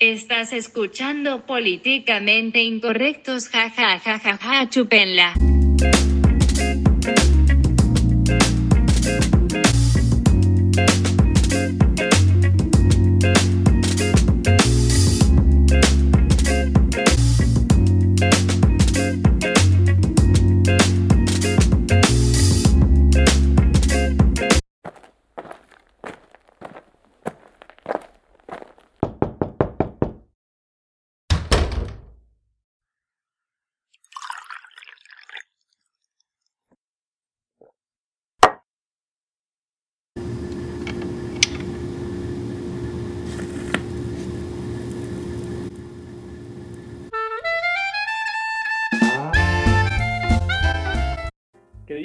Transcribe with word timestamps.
Estás 0.00 0.54
escuchando 0.54 1.44
políticamente 1.44 2.62
incorrectos, 2.62 3.50
ja 3.50 3.70
ja 3.76 4.00
ja 4.02 4.18
ja 4.18 4.38
ja, 4.42 4.66
chupenla. 4.70 5.34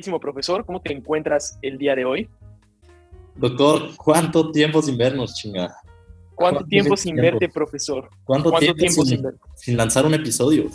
Queridísimo 0.06 0.20
profesor, 0.20 0.64
¿cómo 0.64 0.80
te 0.82 0.94
encuentras 0.94 1.58
el 1.64 1.80
día 1.80 1.96
de 1.96 2.06
hoy? 2.06 2.30
Doctor, 3.34 3.96
¿cuánto 3.98 4.52
tiempo 4.52 4.80
sin 4.80 5.00
vernos, 5.00 5.34
chingada? 5.34 5.82
¿Cuánto 6.36 6.64
tiempo 6.64 6.96
sin 6.96 7.16
verte, 7.16 7.50
profesor? 7.50 8.08
¿Cuánto, 8.24 8.52
tiempo, 8.52 9.04
sin, 9.04 9.24
sin 9.56 9.76
lanzar 9.76 10.06
un 10.06 10.14
episodio? 10.14 10.70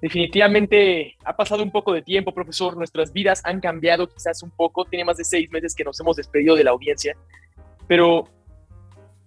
Definitivamente 0.00 1.16
ha 1.24 1.34
pasado 1.34 1.64
un 1.64 1.72
poco 1.72 1.92
de 1.92 2.02
tiempo, 2.02 2.32
profesor. 2.32 2.76
Nuestras 2.76 3.12
vidas 3.12 3.40
han 3.44 3.58
cambiado 3.60 4.08
quizás 4.08 4.44
un 4.44 4.50
poco. 4.50 4.84
Tiene 4.84 5.04
más 5.04 5.16
de 5.16 5.24
seis 5.24 5.50
meses 5.50 5.74
que 5.74 5.82
nos 5.82 5.98
hemos 5.98 6.14
despedido 6.14 6.54
de 6.54 6.62
la 6.62 6.70
audiencia. 6.70 7.16
Pero, 7.88 8.28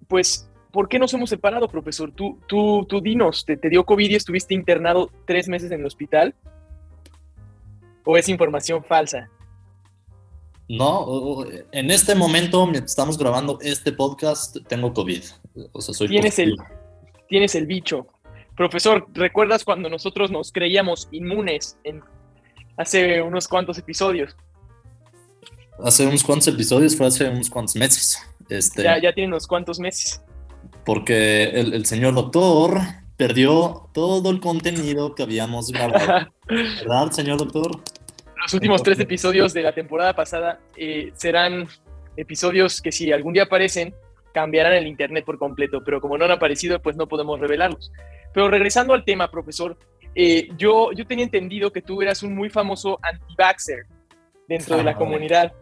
pues, 0.08 0.49
¿por 0.71 0.88
qué 0.88 0.97
nos 0.97 1.13
hemos 1.13 1.30
separado, 1.30 1.67
profesor? 1.67 2.09
Tú, 2.13 2.39
tú, 2.47 2.85
tú 2.88 3.02
dinos, 3.02 3.43
¿te, 3.43 3.58
te 3.58 3.67
dio 3.67 3.85
COVID 3.85 4.11
y 4.11 4.15
estuviste 4.15 4.53
internado 4.53 5.11
tres 5.25 5.49
meses 5.49 5.71
en 5.71 5.81
el 5.81 5.85
hospital? 5.85 6.33
¿O 8.09 8.16
es 8.16 8.30
información 8.30 8.81
falsa? 8.86 9.30
No, 10.69 11.44
en 11.73 11.91
este 11.91 12.16
momento, 12.16 12.66
mientras 12.66 12.91
estamos 12.91 13.17
grabando 13.17 13.59
este 13.61 13.91
podcast, 13.91 14.55
tengo 14.69 14.94
COVID. 14.94 15.22
O 15.73 15.81
sea, 15.81 15.94
soy 15.94 16.08
tienes 16.08 16.39
el, 16.39 16.55
tienes 17.27 17.53
el 17.55 17.67
bicho. 17.67 18.08
Profesor, 18.55 19.08
¿recuerdas 19.14 19.66
cuando 19.66 19.89
nosotros 19.89 20.31
nos 20.31 20.53
creíamos 20.53 21.09
inmunes 21.11 21.77
en 21.83 22.02
hace 22.77 23.22
unos 23.22 23.45
cuantos 23.45 23.77
episodios? 23.77 24.38
Hace 25.83 26.08
unos 26.08 26.23
cuantos 26.23 26.47
episodios, 26.47 26.95
fue 26.95 27.08
hace 27.08 27.27
unos 27.27 27.49
cuantos 27.49 27.75
meses. 27.75 28.19
Este, 28.47 28.83
ya, 28.83 29.02
ya 29.02 29.14
tiene 29.14 29.27
unos 29.27 29.47
cuantos 29.47 29.81
meses. 29.81 30.21
Porque 30.86 31.44
el, 31.44 31.73
el 31.73 31.86
señor 31.86 32.16
doctor 32.16 32.80
perdió 33.17 33.89
todo 33.94 34.30
el 34.30 34.39
contenido 34.39 35.14
que 35.14 35.23
habíamos 35.23 35.71
grabado. 35.71 36.30
¿Verdad, 36.47 37.11
señor 37.11 37.39
doctor? 37.39 37.81
Los 38.41 38.53
últimos 38.53 38.83
tres 38.83 38.99
episodios 38.99 39.53
de 39.53 39.61
la 39.61 39.73
temporada 39.73 40.13
pasada 40.13 40.59
eh, 40.75 41.11
serán 41.16 41.67
episodios 42.16 42.81
que 42.81 42.91
si 42.91 43.11
algún 43.11 43.33
día 43.33 43.43
aparecen, 43.43 43.93
cambiarán 44.33 44.73
el 44.73 44.88
Internet 44.88 45.25
por 45.25 45.38
completo, 45.38 45.83
pero 45.83 45.99
como 45.99 46.17
no 46.17 46.25
han 46.25 46.31
aparecido, 46.31 46.81
pues 46.81 46.95
no 46.95 47.08
podemos 47.08 47.39
revelarlos. 47.39 47.91
Pero 48.33 48.49
regresando 48.49 48.93
al 48.93 49.03
tema, 49.03 49.31
profesor, 49.31 49.77
eh, 50.13 50.49
yo, 50.58 50.91
yo 50.93 51.05
tenía 51.05 51.25
entendido 51.25 51.71
que 51.71 51.81
tú 51.81 52.02
eras 52.02 52.23
un 52.23 52.35
muy 52.35 52.49
famoso 52.49 52.99
anti-vaxxer 53.02 53.85
dentro 54.48 54.77
de 54.77 54.83
la 54.83 54.95
comunidad. 54.95 55.54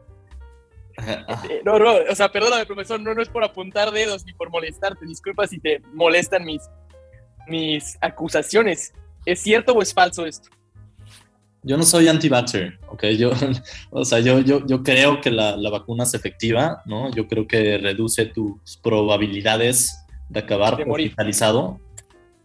Eh, 1.50 1.62
no, 1.66 1.78
no, 1.78 1.94
o 2.10 2.16
sea, 2.16 2.32
perdóname, 2.32 2.66
profesor, 2.66 3.00
no, 3.00 3.14
no 3.14 3.22
es 3.22 3.28
por 3.28 3.44
apuntar 3.44 3.92
dedos 3.92 4.26
ni 4.26 4.34
por 4.34 4.50
molestarte. 4.50 5.06
Disculpa 5.06 5.46
si 5.48 5.60
te 5.60 5.82
molestan 5.94 6.46
mis, 6.46 6.70
mis 7.48 7.98
acusaciones. 8.02 8.94
¿Es 9.26 9.42
cierto 9.42 9.74
o 9.74 9.82
es 9.82 9.94
falso 9.94 10.26
esto? 10.26 10.50
Yo 11.66 11.78
no 11.78 11.84
soy 11.84 12.08
anti-vaxxer, 12.08 12.80
¿ok? 12.90 13.06
Yo, 13.18 13.32
o 13.90 14.06
sea, 14.06 14.20
yo, 14.20 14.40
yo, 14.40 14.66
yo 14.68 14.84
creo 14.84 15.20
que 15.20 15.32
la, 15.32 15.58
la, 15.58 15.72
vacuna 15.72 16.04
es 16.04 16.14
efectiva, 16.14 16.84
¿no? 16.86 17.10
Yo 17.12 17.28
creo 17.28 17.48
que 17.48 17.80
reduce 17.80 18.28
tus 18.28 18.78
probabilidades 18.84 20.06
de 20.30 20.40
acabar 20.40 20.76
hospitalizado. 20.88 21.80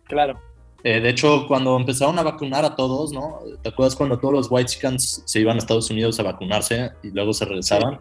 Claro. 0.05 0.41
Eh, 0.83 1.01
de 1.01 1.11
hecho, 1.11 1.45
cuando 1.47 1.77
empezaron 1.77 2.19
a 2.19 2.23
vacunar 2.23 2.65
a 2.65 2.75
todos, 2.75 3.13
¿no? 3.13 3.41
¿Te 3.63 3.69
acuerdas 3.69 3.95
cuando 3.95 4.19
todos 4.19 4.33
los 4.33 4.51
white 4.51 4.71
chickens 4.71 5.23
se 5.27 5.41
iban 5.41 5.57
a 5.57 5.59
Estados 5.59 5.91
Unidos 5.91 6.19
a 6.19 6.23
vacunarse 6.23 6.91
y 7.03 7.11
luego 7.11 7.35
se 7.35 7.45
regresaban? 7.45 8.01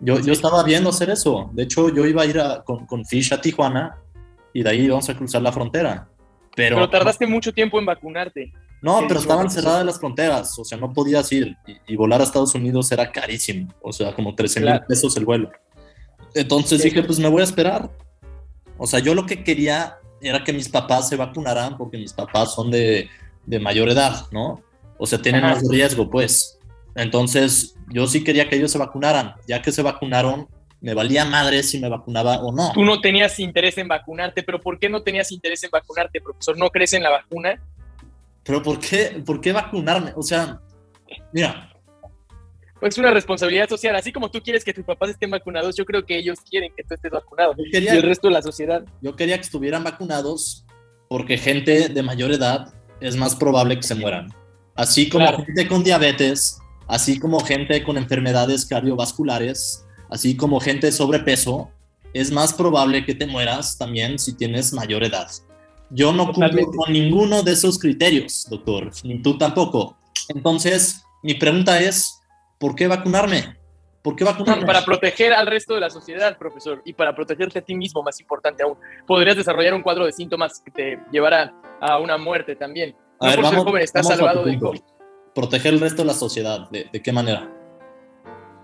Yo, 0.00 0.20
yo 0.20 0.32
estaba 0.32 0.62
viendo 0.62 0.90
hacer 0.90 1.10
eso. 1.10 1.50
De 1.52 1.64
hecho, 1.64 1.88
yo 1.92 2.06
iba 2.06 2.22
a 2.22 2.26
ir 2.26 2.40
con, 2.64 2.86
con 2.86 3.04
Fish 3.04 3.34
a 3.34 3.40
Tijuana 3.40 3.96
y 4.54 4.62
de 4.62 4.70
ahí 4.70 4.80
íbamos 4.82 5.08
a 5.08 5.16
cruzar 5.16 5.42
la 5.42 5.50
frontera. 5.50 6.08
Pero, 6.60 6.76
pero 6.76 6.90
tardaste 6.90 7.26
mucho 7.26 7.54
tiempo 7.54 7.78
en 7.78 7.86
vacunarte. 7.86 8.52
No, 8.82 9.00
pero 9.08 9.20
estaban 9.20 9.50
cerradas 9.50 9.84
las 9.84 9.98
fronteras, 9.98 10.58
o 10.58 10.64
sea, 10.64 10.76
no 10.76 10.92
podías 10.92 11.30
ir 11.32 11.56
y, 11.86 11.96
volar 11.96 12.20
a 12.20 12.24
Estados 12.24 12.54
Unidos 12.54 12.92
era 12.92 13.10
carísimo, 13.10 13.72
o 13.80 13.92
sea, 13.92 14.14
como 14.14 14.34
13 14.34 14.60
mil 14.60 14.80
pesos 14.86 15.16
el 15.16 15.24
vuelo. 15.24 15.50
Entonces 16.34 16.82
dije, 16.82 17.02
pues 17.02 17.18
me 17.18 17.28
voy 17.28 17.40
a 17.40 17.44
esperar. 17.44 17.90
O 18.76 18.86
sea, 18.86 19.00
yo 19.00 19.14
lo 19.14 19.24
que 19.24 19.42
quería 19.42 19.98
era 20.20 20.44
que 20.44 20.52
mis 20.52 20.68
papás 20.68 21.08
se 21.08 21.16
vacunaran 21.16 21.78
porque 21.78 21.96
mis 21.96 22.12
papás 22.12 22.54
son 22.54 22.70
de, 22.70 23.08
de 23.46 23.58
mayor 23.58 23.88
edad, 23.88 24.26
¿no? 24.30 24.62
O 24.98 25.06
sea, 25.06 25.20
tienen 25.20 25.40
más 25.42 25.66
riesgo, 25.66 26.10
pues. 26.10 26.58
Entonces, 26.94 27.74
yo 27.88 28.06
sí 28.06 28.22
quería 28.22 28.50
que 28.50 28.56
ellos 28.56 28.70
se 28.70 28.78
vacunaran. 28.78 29.34
Ya 29.48 29.62
que 29.62 29.72
se 29.72 29.80
vacunaron, 29.80 30.46
me 30.80 30.94
valía 30.94 31.24
madre 31.24 31.62
si 31.62 31.78
me 31.78 31.88
vacunaba 31.88 32.40
o 32.40 32.52
no. 32.52 32.72
Tú 32.72 32.84
no 32.84 33.00
tenías 33.00 33.38
interés 33.38 33.76
en 33.78 33.88
vacunarte, 33.88 34.42
pero 34.42 34.60
¿por 34.60 34.78
qué 34.78 34.88
no 34.88 35.02
tenías 35.02 35.30
interés 35.30 35.62
en 35.64 35.70
vacunarte, 35.70 36.20
profesor? 36.20 36.56
¿No 36.56 36.70
crees 36.70 36.92
en 36.94 37.02
la 37.02 37.10
vacuna? 37.10 37.60
Pero 38.42 38.62
¿por 38.62 38.80
qué, 38.80 39.22
por 39.24 39.40
qué 39.40 39.52
vacunarme? 39.52 40.12
O 40.16 40.22
sea, 40.22 40.60
mira. 41.32 41.66
Pues 42.80 42.96
una 42.96 43.10
responsabilidad 43.10 43.68
social. 43.68 43.94
Así 43.94 44.10
como 44.10 44.30
tú 44.30 44.40
quieres 44.40 44.64
que 44.64 44.72
tus 44.72 44.84
papás 44.84 45.10
estén 45.10 45.30
vacunados, 45.30 45.76
yo 45.76 45.84
creo 45.84 46.04
que 46.06 46.16
ellos 46.16 46.38
quieren 46.48 46.72
que 46.74 46.82
tú 46.82 46.94
estés 46.94 47.12
vacunado. 47.12 47.54
y 47.58 47.76
el 47.76 48.02
resto 48.02 48.28
de 48.28 48.34
la 48.34 48.42
sociedad. 48.42 48.82
Yo 49.02 49.14
quería 49.16 49.36
que 49.36 49.42
estuvieran 49.42 49.84
vacunados 49.84 50.64
porque 51.08 51.36
gente 51.36 51.90
de 51.90 52.02
mayor 52.02 52.32
edad 52.32 52.72
es 53.00 53.16
más 53.16 53.36
probable 53.36 53.76
que 53.76 53.82
se 53.82 53.94
mueran. 53.94 54.32
Así 54.74 55.10
como 55.10 55.26
gente 55.44 55.68
con 55.68 55.84
diabetes, 55.84 56.58
así 56.86 57.18
como 57.18 57.40
gente 57.40 57.82
con 57.82 57.98
enfermedades 57.98 58.64
cardiovasculares, 58.64 59.84
así 60.10 60.36
como 60.36 60.60
gente 60.60 60.92
sobrepeso, 60.92 61.70
es 62.12 62.32
más 62.32 62.52
probable 62.52 63.04
que 63.04 63.14
te 63.14 63.26
mueras 63.26 63.78
también 63.78 64.18
si 64.18 64.36
tienes 64.36 64.72
mayor 64.72 65.04
edad. 65.04 65.28
Yo 65.90 66.12
no 66.12 66.32
cumplo 66.32 66.66
con 66.66 66.92
ninguno 66.92 67.42
de 67.42 67.52
esos 67.52 67.78
criterios, 67.78 68.46
doctor, 68.48 68.90
ni 69.04 69.20
tú 69.22 69.38
tampoco. 69.38 69.96
Entonces, 70.28 71.02
mi 71.22 71.34
pregunta 71.34 71.80
es, 71.80 72.20
¿por 72.58 72.74
qué 72.74 72.86
vacunarme? 72.86 73.56
¿Por 74.02 74.14
qué 74.16 74.24
vacunarme? 74.24 74.66
Para 74.66 74.84
proteger 74.84 75.32
al 75.32 75.46
resto 75.46 75.74
de 75.74 75.80
la 75.80 75.90
sociedad, 75.90 76.38
profesor, 76.38 76.80
y 76.84 76.92
para 76.92 77.14
protegerte 77.14 77.58
a 77.58 77.62
ti 77.62 77.74
mismo, 77.74 78.02
más 78.02 78.20
importante 78.20 78.62
aún. 78.62 78.76
Podrías 79.06 79.36
desarrollar 79.36 79.74
un 79.74 79.82
cuadro 79.82 80.06
de 80.06 80.12
síntomas 80.12 80.60
que 80.64 80.70
te 80.70 81.00
llevara 81.12 81.52
a 81.80 81.98
una 81.98 82.16
muerte 82.16 82.56
también. 82.56 82.94
A 83.18 83.28
ver, 83.28 83.42
vamos, 83.42 83.64
joven 83.64 83.82
estás 83.82 84.06
salvado 84.06 84.44
de 84.44 84.58
COVID. 84.58 84.80
Proteger 85.34 85.74
el 85.74 85.80
resto 85.80 86.02
de 86.02 86.06
la 86.06 86.14
sociedad, 86.14 86.70
¿de, 86.70 86.88
¿de 86.90 87.02
qué 87.02 87.12
manera? 87.12 87.52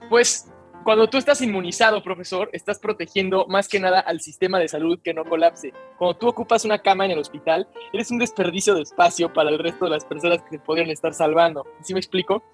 Pues 0.08 0.46
cuando 0.86 1.08
tú 1.08 1.18
estás 1.18 1.42
inmunizado, 1.42 2.00
profesor, 2.00 2.48
estás 2.52 2.78
protegiendo 2.78 3.44
más 3.48 3.66
que 3.66 3.80
nada 3.80 3.98
al 3.98 4.20
sistema 4.20 4.60
de 4.60 4.68
salud 4.68 5.00
que 5.02 5.12
no 5.12 5.24
colapse. 5.24 5.72
Cuando 5.98 6.16
tú 6.16 6.28
ocupas 6.28 6.64
una 6.64 6.78
cama 6.78 7.04
en 7.04 7.10
el 7.10 7.18
hospital, 7.18 7.66
eres 7.92 8.12
un 8.12 8.18
desperdicio 8.18 8.72
de 8.76 8.82
espacio 8.82 9.32
para 9.32 9.50
el 9.50 9.58
resto 9.58 9.86
de 9.86 9.90
las 9.90 10.04
personas 10.04 10.42
que 10.44 10.50
se 10.50 10.58
podrían 10.60 10.88
estar 10.90 11.12
salvando. 11.12 11.66
¿Sí 11.82 11.92
me 11.92 11.98
explico? 11.98 12.44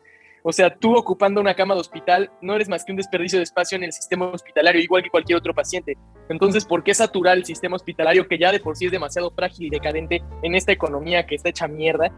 O 0.43 0.51
sea, 0.51 0.75
tú 0.75 0.97
ocupando 0.97 1.43
una 1.43 1.53
cama 1.53 1.75
de 1.75 1.81
hospital 1.81 2.33
no 2.41 2.55
eres 2.55 2.71
más 2.71 2.87
que 2.87 2.93
un 2.93 2.97
desperdicio 2.97 3.39
de 3.39 3.43
espacio 3.43 3.77
en 3.77 3.85
el 3.85 3.93
sistema 3.93 4.31
hospitalario, 4.31 4.81
igual 4.81 5.03
que 5.03 5.11
cualquier 5.11 5.37
otro 5.37 5.53
paciente. 5.53 5.99
Entonces, 6.31 6.65
¿por 6.65 6.83
qué 6.83 6.95
saturar 6.95 7.37
el 7.37 7.45
sistema 7.45 7.77
hospitalario 7.77 8.27
que 8.27 8.39
ya 8.39 8.51
de 8.51 8.61
por 8.61 8.79
sí 8.79 8.87
es 8.87 8.93
demasiado 8.93 9.31
frágil 9.33 9.67
y 9.67 9.71
decadente 9.71 10.23
en 10.43 10.55
esta 10.55 10.73
economía 10.73 11.27
que 11.27 11.35
está 11.35 11.51
hecha 11.51 11.69
mierda? 11.69 12.11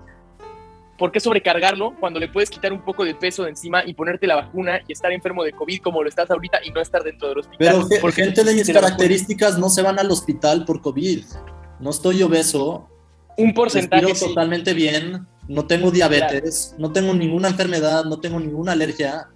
¿Por 0.99 1.13
qué 1.13 1.21
sobrecargarlo 1.21 1.95
cuando 1.99 2.21
le 2.21 2.29
puedes 2.29 2.51
quitar 2.51 2.73
un 2.73 2.83
poco 2.83 3.05
de 3.05 3.15
peso 3.15 3.45
de 3.45 3.51
encima 3.51 3.85
y 3.85 3.95
ponerte 3.95 4.27
la 4.27 4.37
vacuna 4.37 4.81
y 4.87 4.93
estar 4.93 5.13
enfermo 5.13 5.45
de 5.45 5.53
COVID 5.53 5.81
como 5.81 6.03
lo 6.03 6.09
estás 6.09 6.31
ahorita 6.31 6.61
y 6.65 6.71
no 6.71 6.81
estar 6.81 7.03
dentro 7.03 7.29
del 7.29 7.39
hospital? 7.39 7.85
Pero 7.89 8.01
porque 8.01 8.23
gente 8.23 8.45
de 8.45 8.55
mis 8.55 8.71
características 8.71 9.59
no 9.59 9.69
se 9.69 9.83
van 9.83 9.99
al 9.99 10.11
hospital 10.11 10.65
por 10.65 10.81
COVID. 10.81 11.25
No 11.81 11.91
estoy 11.91 12.23
obeso. 12.23 12.89
Un 13.37 13.53
porcentaje. 13.53 14.07
Respiro 14.07 14.29
totalmente 14.29 14.75
bien. 14.75 15.27
No 15.49 15.67
tengo 15.67 15.91
diabetes. 15.91 16.75
No 16.79 16.93
tengo 16.93 17.13
ninguna 17.15 17.49
enfermedad. 17.49 18.05
No 18.05 18.21
tengo 18.21 18.39
ninguna 18.39 18.73
alergia. 18.73 19.29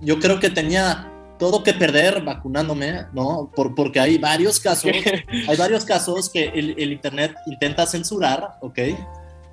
Yo 0.00 0.20
creo 0.20 0.38
que 0.38 0.50
tenía 0.50 1.10
todo 1.38 1.64
que 1.64 1.74
perder 1.74 2.22
vacunándome, 2.22 3.06
¿no? 3.12 3.50
Por, 3.54 3.74
porque 3.74 3.98
hay 3.98 4.18
varios 4.18 4.60
casos, 4.60 4.92
hay 5.48 5.56
varios 5.56 5.84
casos 5.84 6.30
que 6.30 6.44
el, 6.44 6.74
el 6.78 6.92
Internet 6.92 7.34
intenta 7.46 7.86
censurar, 7.86 8.56
¿ok? 8.60 8.78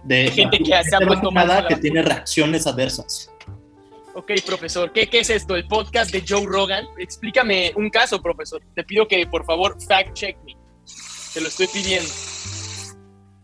De 0.03 0.31
gente 0.31 0.57
que 0.57 0.83
se 0.83 0.95
ha 0.95 0.99
puesto 0.99 1.31
mal 1.31 1.67
que 1.67 1.75
tiene 1.75 2.01
reacciones 2.01 2.65
adversas. 2.65 3.31
Ok, 4.13 4.31
profesor, 4.45 4.91
¿Qué, 4.91 5.07
¿qué, 5.07 5.19
es 5.19 5.29
esto? 5.29 5.55
¿El 5.55 5.67
podcast 5.67 6.11
de 6.11 6.23
Joe 6.27 6.45
Rogan? 6.45 6.85
Explícame 6.97 7.71
un 7.75 7.89
caso, 7.89 8.21
profesor. 8.21 8.61
Te 8.75 8.83
pido 8.83 9.07
que, 9.07 9.25
por 9.25 9.45
favor, 9.45 9.81
fact 9.81 10.13
check 10.13 10.37
me. 10.45 10.57
Te 11.33 11.39
lo 11.39 11.47
estoy 11.47 11.67
pidiendo. 11.67 12.09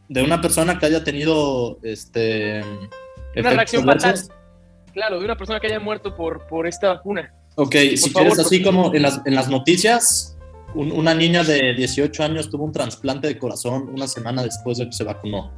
De 0.10 0.22
una 0.22 0.42
persona 0.42 0.78
que 0.78 0.88
haya 0.88 1.04
tenido, 1.04 1.80
este... 1.84 2.62
Una 3.36 3.52
reacción 3.52 3.86
fatal. 3.86 4.16
Claro, 4.94 5.20
de 5.20 5.26
una 5.26 5.38
persona 5.38 5.60
que 5.60 5.68
haya 5.68 5.80
muerto 5.80 6.16
por, 6.16 6.48
por 6.48 6.68
esta 6.68 6.90
vacuna. 6.90 7.34
Ok, 7.56 7.76
si 7.96 8.12
quieres, 8.12 8.38
así 8.40 8.62
como 8.62 8.94
en 8.94 9.04
las, 9.04 9.22
en 9.26 9.36
las 9.36 9.48
noticias, 9.48 10.38
una 10.76 11.14
niña 11.14 11.44
de 11.44 11.74
18 11.76 12.24
años 12.24 12.50
tuvo 12.50 12.66
un 12.66 12.72
trasplante 12.72 13.28
de 13.28 13.38
corazón 13.38 13.90
una 13.90 14.08
semana 14.08 14.44
después 14.44 14.78
de 14.78 14.86
que 14.86 14.92
se 14.92 15.04
vacunó. 15.04 15.52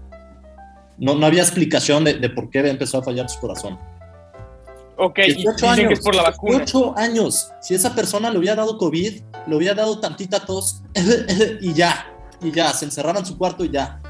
No, 0.99 1.15
no 1.15 1.25
había 1.25 1.41
explicación 1.41 2.03
de, 2.03 2.15
de 2.15 2.29
por 2.29 2.49
qué 2.49 2.59
empezó 2.59 2.99
a 2.99 3.03
fallar 3.03 3.29
su 3.29 3.39
corazón. 3.39 3.79
Ok, 5.01 5.17
18 5.17 5.69
años, 5.69 5.87
que 5.87 5.93
es 5.93 5.99
por 6.01 6.13
la 6.13 6.23
vacuna. 6.23 6.57
18 6.57 6.97
años. 6.97 7.51
Si 7.61 7.73
esa 7.73 7.95
persona 7.95 8.29
le 8.29 8.37
hubiera 8.37 8.55
dado 8.55 8.77
COVID, 8.77 9.21
le 9.47 9.55
hubiera 9.55 9.73
dado 9.73 9.99
tantita 10.01 10.45
tos 10.45 10.83
y 11.61 11.73
ya, 11.73 12.13
y 12.41 12.51
ya, 12.51 12.73
se 12.73 12.83
encerraba 12.83 13.19
en 13.19 13.25
su 13.25 13.37
cuarto 13.37 13.63
y 13.63 13.69
ya. 13.69 14.01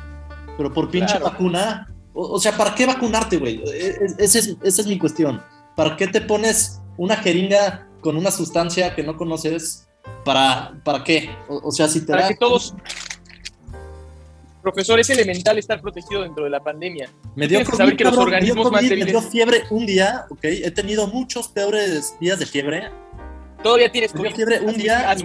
Pero 0.57 0.73
por 0.73 0.89
pinche 0.89 1.19
vacuna, 1.19 1.87
o, 2.13 2.39
sea, 2.39 2.57
¿para 2.57 2.73
qué 2.73 2.87
vacunarte, 2.87 3.37
güey? 3.37 3.61
E, 3.67 3.87
e, 3.87 3.97
esa 4.17 4.39
es, 4.39 4.57
esa 4.63 4.81
es 4.81 4.87
mi 4.87 4.97
cuestión. 4.97 5.41
¿Para 5.75 5.95
qué 5.95 6.07
te 6.07 6.21
pones 6.21 6.81
una 6.97 7.15
jeringa 7.17 7.87
con 8.01 8.17
una 8.17 8.31
sustancia 8.31 8.95
que 8.95 9.03
no 9.03 9.15
conoces? 9.15 9.87
¿Para, 10.25 10.81
para 10.83 11.03
qué? 11.03 11.29
O, 11.47 11.71
sea, 11.71 11.87
si 11.87 12.01
te 12.01 12.13
para 12.13 12.29
que 12.29 12.35
todos 12.35 12.73
Profesor, 14.61 14.99
es 14.99 15.09
elemental 15.09 15.57
estar 15.57 15.79
protegido 15.81 16.23
dentro 16.23 16.43
de 16.43 16.49
la 16.49 16.61
pandemia. 16.61 17.09
Me 17.35 17.47
dio 17.47 17.63
COVID, 17.63 17.77
saber 17.77 17.97
que 17.97 18.03
los 18.03 18.17
organismos 18.17 18.71
más 18.71 18.81
débiles... 18.81 19.05
Me 19.05 19.11
dio 19.11 19.21
fiebre 19.21 19.63
un 19.69 19.85
día, 19.85 20.25
ok. 20.29 20.43
He 20.43 20.71
tenido 20.71 21.07
muchos 21.07 21.47
peores 21.47 22.15
días 22.19 22.39
de 22.39 22.45
fiebre. 22.45 22.89
Todavía 23.63 23.91
tienes 23.91 24.11
COVID. 24.11 24.35
fiebre 24.35 24.59
un 24.61 24.75
día. 24.75 25.15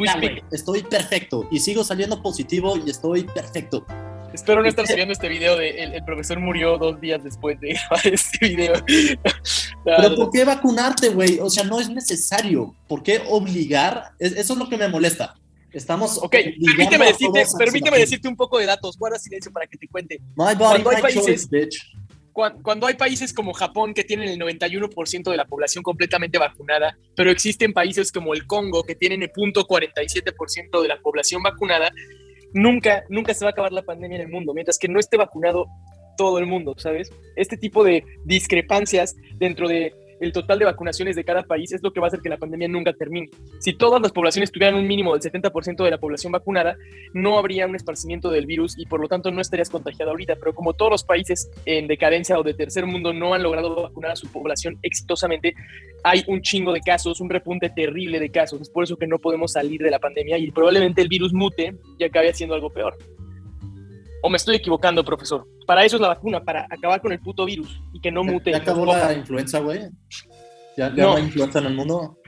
estoy 0.52 0.82
perfecto 0.82 1.48
y 1.50 1.58
sigo 1.58 1.82
saliendo 1.82 2.22
positivo 2.22 2.76
y 2.76 2.90
estoy 2.90 3.24
perfecto. 3.24 3.84
Espero 4.32 4.62
no 4.62 4.68
estar 4.68 4.84
subiendo 4.86 5.12
este 5.12 5.28
video 5.28 5.56
de 5.56 5.70
el, 5.70 6.04
profesor 6.04 6.40
murió 6.40 6.76
dos 6.76 7.00
días 7.00 7.22
después 7.22 7.58
de 7.60 7.74
grabar 7.88 8.06
este 8.06 8.38
video. 8.48 8.72
Pero 9.84 10.16
¿por 10.16 10.30
qué 10.30 10.44
vacunarte, 10.44 11.10
güey? 11.10 11.38
O 11.40 11.48
sea, 11.48 11.62
no 11.62 11.78
es 11.78 11.88
necesario. 11.88 12.74
¿Por 12.88 13.02
qué 13.04 13.22
obligar? 13.28 14.12
eso 14.18 14.52
es 14.52 14.58
lo 14.58 14.68
que 14.68 14.76
me 14.76 14.88
molesta. 14.88 15.36
Estamos. 15.74 16.18
Ok, 16.18 16.36
permíteme 16.64 17.06
decirte, 17.06 17.44
permíteme 17.58 17.98
decirte 17.98 18.28
un 18.28 18.36
poco 18.36 18.58
de 18.58 18.66
datos. 18.66 18.96
Guarda 18.96 19.18
silencio 19.18 19.52
para 19.52 19.66
que 19.66 19.76
te 19.76 19.88
cuente. 19.88 20.20
cuando 20.34 20.90
hay 20.90 21.02
países, 21.02 21.48
Cuando, 22.32 22.86
hay 22.86 22.94
países 22.94 23.32
como 23.32 23.52
Japón 23.52 23.92
que 23.92 24.04
tienen 24.04 24.28
el 24.28 24.38
91% 24.38 25.30
de 25.30 25.36
la 25.36 25.44
población 25.44 25.82
completamente 25.82 26.38
vacunada, 26.38 26.96
pero 27.16 27.30
existen 27.30 27.72
países 27.72 28.12
como 28.12 28.34
el 28.34 28.46
Congo 28.46 28.84
que 28.84 28.94
tienen 28.94 29.22
el 29.22 29.32
0.47% 29.32 30.82
de 30.82 30.88
la 30.88 31.00
población 31.00 31.42
vacunada, 31.42 31.92
nunca, 32.52 33.04
nunca 33.08 33.34
se 33.34 33.44
va 33.44 33.50
a 33.50 33.52
acabar 33.52 33.72
la 33.72 33.82
pandemia 33.82 34.16
en 34.16 34.22
el 34.22 34.28
mundo, 34.28 34.54
mientras 34.54 34.78
que 34.78 34.88
no 34.88 34.98
esté 34.98 35.16
vacunado 35.16 35.66
todo 36.16 36.38
el 36.38 36.46
mundo, 36.46 36.74
¿sabes? 36.78 37.10
Este 37.36 37.56
tipo 37.56 37.84
de 37.84 38.04
discrepancias 38.24 39.16
dentro 39.36 39.68
de 39.68 39.92
el 40.20 40.32
total 40.32 40.58
de 40.58 40.64
vacunaciones 40.64 41.16
de 41.16 41.24
cada 41.24 41.42
país 41.42 41.72
es 41.72 41.82
lo 41.82 41.92
que 41.92 42.00
va 42.00 42.06
a 42.06 42.08
hacer 42.08 42.20
que 42.20 42.28
la 42.28 42.36
pandemia 42.36 42.68
nunca 42.68 42.92
termine. 42.92 43.30
Si 43.58 43.72
todas 43.72 44.00
las 44.00 44.12
poblaciones 44.12 44.50
tuvieran 44.52 44.76
un 44.76 44.86
mínimo 44.86 45.16
del 45.16 45.32
70% 45.32 45.84
de 45.84 45.90
la 45.90 45.98
población 45.98 46.32
vacunada, 46.32 46.76
no 47.12 47.38
habría 47.38 47.66
un 47.66 47.74
esparcimiento 47.74 48.30
del 48.30 48.46
virus 48.46 48.78
y 48.78 48.86
por 48.86 49.00
lo 49.00 49.08
tanto 49.08 49.30
no 49.30 49.40
estarías 49.40 49.70
contagiado 49.70 50.10
ahorita. 50.10 50.36
Pero 50.36 50.54
como 50.54 50.74
todos 50.74 50.90
los 50.90 51.04
países 51.04 51.50
en 51.64 51.86
decadencia 51.86 52.38
o 52.38 52.42
de 52.42 52.54
tercer 52.54 52.86
mundo 52.86 53.12
no 53.12 53.34
han 53.34 53.42
logrado 53.42 53.82
vacunar 53.82 54.12
a 54.12 54.16
su 54.16 54.30
población 54.30 54.78
exitosamente, 54.82 55.54
hay 56.02 56.24
un 56.28 56.42
chingo 56.42 56.72
de 56.72 56.80
casos, 56.80 57.20
un 57.20 57.30
repunte 57.30 57.70
terrible 57.70 58.20
de 58.20 58.30
casos. 58.30 58.60
Es 58.60 58.70
por 58.70 58.84
eso 58.84 58.96
que 58.96 59.06
no 59.06 59.18
podemos 59.18 59.52
salir 59.52 59.80
de 59.80 59.90
la 59.90 59.98
pandemia 59.98 60.38
y 60.38 60.50
probablemente 60.50 61.02
el 61.02 61.08
virus 61.08 61.32
mute 61.32 61.74
y 61.98 62.04
acabe 62.04 62.30
haciendo 62.30 62.54
algo 62.54 62.70
peor. 62.70 62.96
¿O 64.26 64.30
me 64.30 64.38
estoy 64.38 64.56
equivocando, 64.56 65.04
profesor? 65.04 65.46
Para 65.66 65.84
eso 65.84 65.96
es 65.96 66.00
la 66.00 66.08
vacuna, 66.08 66.42
para 66.42 66.66
acabar 66.70 66.98
con 67.02 67.12
el 67.12 67.20
puto 67.20 67.44
virus 67.44 67.78
y 67.92 68.00
que 68.00 68.10
no 68.10 68.24
mute. 68.24 68.52
¿Ya 68.52 68.56
acabó 68.56 68.86
la 68.86 69.12
influenza, 69.12 69.58
güey? 69.58 69.80
¿Ya, 70.78 70.88
no. 70.88 71.16
hay 71.16 71.24
influenza 71.24 71.58
en 71.58 71.66
el 71.66 71.74
mundo? 71.74 72.18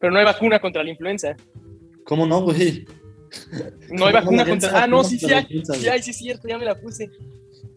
Pero 0.00 0.12
no 0.12 0.18
hay 0.18 0.24
vacuna 0.24 0.58
contra 0.58 0.82
la 0.82 0.90
influenza. 0.90 1.36
¿Cómo 2.04 2.26
no, 2.26 2.40
güey? 2.40 2.84
No 3.90 4.06
hay 4.06 4.12
vacuna 4.12 4.44
contra... 4.44 4.82
Ah, 4.82 4.86
no, 4.88 5.04
sí, 5.04 5.20
sí 5.20 5.32
hay. 5.32 5.46
Sí 5.62 5.88
hay, 5.88 6.02
sí 6.02 6.10
es 6.10 6.18
cierto, 6.18 6.48
ya 6.48 6.58
me 6.58 6.64
la 6.64 6.74
puse. 6.74 7.08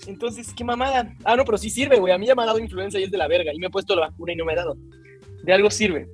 Entonces, 0.08 0.52
qué 0.56 0.64
mamada. 0.64 1.16
Ah, 1.24 1.36
no, 1.36 1.46
pero 1.46 1.60
sí 1.60 1.70
sirve, 1.70 2.00
güey. 2.00 2.12
A 2.12 2.18
mí 2.18 2.26
ya 2.26 2.34
me 2.34 2.42
ha 2.42 2.48
dado 2.48 2.58
influenza 2.58 2.98
y 2.98 3.04
es 3.04 3.12
de 3.12 3.20
la 3.20 3.28
verga. 3.28 3.54
Y 3.54 3.60
me 3.60 3.68
he 3.68 3.70
puesto 3.70 3.96
la 3.96 4.08
vacuna 4.08 4.34
y 4.34 4.36
no 4.36 4.46
me 4.46 4.54
ha 4.54 4.56
dado. 4.56 4.78
De 5.44 5.54
algo 5.54 5.70
sirve. 5.70 6.10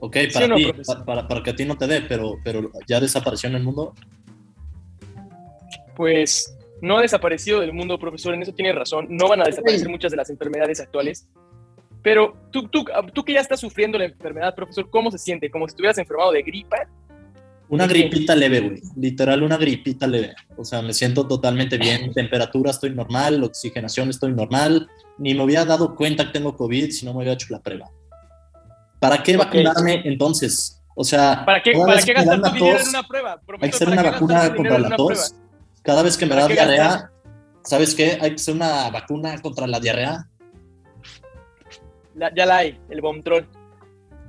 Ok, 0.00 0.16
para, 0.32 0.54
ti, 0.54 0.72
para, 1.04 1.28
para, 1.28 1.42
que 1.42 1.50
a 1.50 1.56
ti 1.56 1.66
no 1.66 1.76
te 1.76 1.86
dé, 1.86 2.00
pero, 2.00 2.38
pero 2.42 2.70
ya 2.88 3.00
desapareció 3.00 3.50
en 3.50 3.56
el 3.56 3.64
mundo 3.64 3.92
pues 5.96 6.56
no 6.80 6.98
ha 6.98 7.02
desaparecido 7.02 7.60
del 7.60 7.72
mundo, 7.72 7.98
profesor, 7.98 8.34
en 8.34 8.42
eso 8.42 8.52
tiene 8.52 8.72
razón, 8.72 9.06
no 9.10 9.28
van 9.28 9.40
a 9.40 9.44
desaparecer 9.44 9.88
muchas 9.88 10.10
de 10.10 10.16
las 10.16 10.30
enfermedades 10.30 10.80
actuales. 10.80 11.28
Pero 12.02 12.36
tú, 12.50 12.68
tú, 12.68 12.84
tú 13.12 13.24
que 13.24 13.34
ya 13.34 13.40
estás 13.40 13.60
sufriendo 13.60 13.96
la 13.96 14.06
enfermedad, 14.06 14.54
profesor, 14.54 14.90
¿cómo 14.90 15.10
se 15.10 15.18
siente? 15.18 15.50
¿Como 15.50 15.66
si 15.66 15.72
estuvieras 15.72 15.98
enfermado 15.98 16.32
de 16.32 16.42
gripa? 16.42 16.76
Una 17.68 17.86
gripita 17.86 18.34
leve, 18.34 18.60
güey. 18.60 18.82
Literal, 18.96 19.42
una 19.42 19.56
gripita 19.56 20.06
leve. 20.06 20.34
O 20.56 20.64
sea, 20.64 20.82
me 20.82 20.92
siento 20.92 21.26
totalmente 21.26 21.78
bien. 21.78 22.12
Temperatura 22.14 22.70
estoy 22.70 22.90
normal, 22.90 23.42
oxigenación 23.44 24.10
estoy 24.10 24.32
normal. 24.32 24.88
Ni 25.16 25.34
me 25.34 25.42
había 25.42 25.64
dado 25.64 25.94
cuenta 25.94 26.26
que 26.26 26.32
tengo 26.32 26.56
COVID 26.56 26.90
si 26.90 27.06
no 27.06 27.14
me 27.14 27.20
había 27.20 27.34
hecho 27.34 27.46
la 27.50 27.60
prueba. 27.60 27.88
¿Para 28.98 29.22
qué 29.22 29.36
vacunarme 29.36 30.02
entonces? 30.04 30.82
O 30.94 31.04
sea, 31.04 31.44
¿para 31.46 31.62
qué, 31.62 31.72
¿para 31.72 32.02
qué 32.02 32.12
gastar 32.12 32.42
tu 32.42 32.50
dinero 32.52 32.78
en 32.78 32.88
una 32.88 33.02
prueba? 33.04 33.40
hay 33.60 33.70
que 33.70 33.76
hacer 33.76 33.88
una 33.88 34.02
vacuna 34.02 34.54
contra 34.54 34.78
la 34.78 34.96
tos. 34.96 35.34
Cada 35.82 36.02
vez 36.02 36.16
que 36.16 36.26
me 36.26 36.36
da 36.36 36.46
diarrea, 36.46 37.10
¿sabes 37.64 37.94
qué? 37.94 38.18
Hay 38.20 38.30
que 38.30 38.36
hacer 38.36 38.54
una 38.54 38.90
vacuna 38.90 39.40
contra 39.40 39.66
la 39.66 39.80
diarrea. 39.80 40.28
ya 42.14 42.46
la 42.46 42.56
hay, 42.56 42.80
el 42.88 43.00
Bomtrol. 43.00 43.48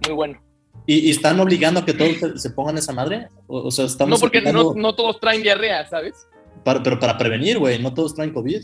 Muy 0.07 0.15
bueno. 0.15 0.41
¿Y, 0.85 1.09
están 1.09 1.39
obligando 1.39 1.79
a 1.79 1.85
que 1.85 1.93
todos 1.93 2.41
se, 2.41 2.49
pongan 2.49 2.77
esa 2.77 2.91
madre? 2.91 3.29
O, 3.47 3.71
sea, 3.71 3.85
estamos 3.85 4.19
no, 4.19 4.21
porque 4.21 4.41
no, 4.41 4.95
todos 4.95 5.19
traen 5.19 5.41
diarrea, 5.41 5.87
¿sabes? 5.87 6.27
pero 6.63 6.99
para 6.99 7.17
prevenir, 7.17 7.59
güey, 7.59 7.81
no 7.81 7.93
todos 7.93 8.15
traen 8.15 8.33
COVID. 8.33 8.61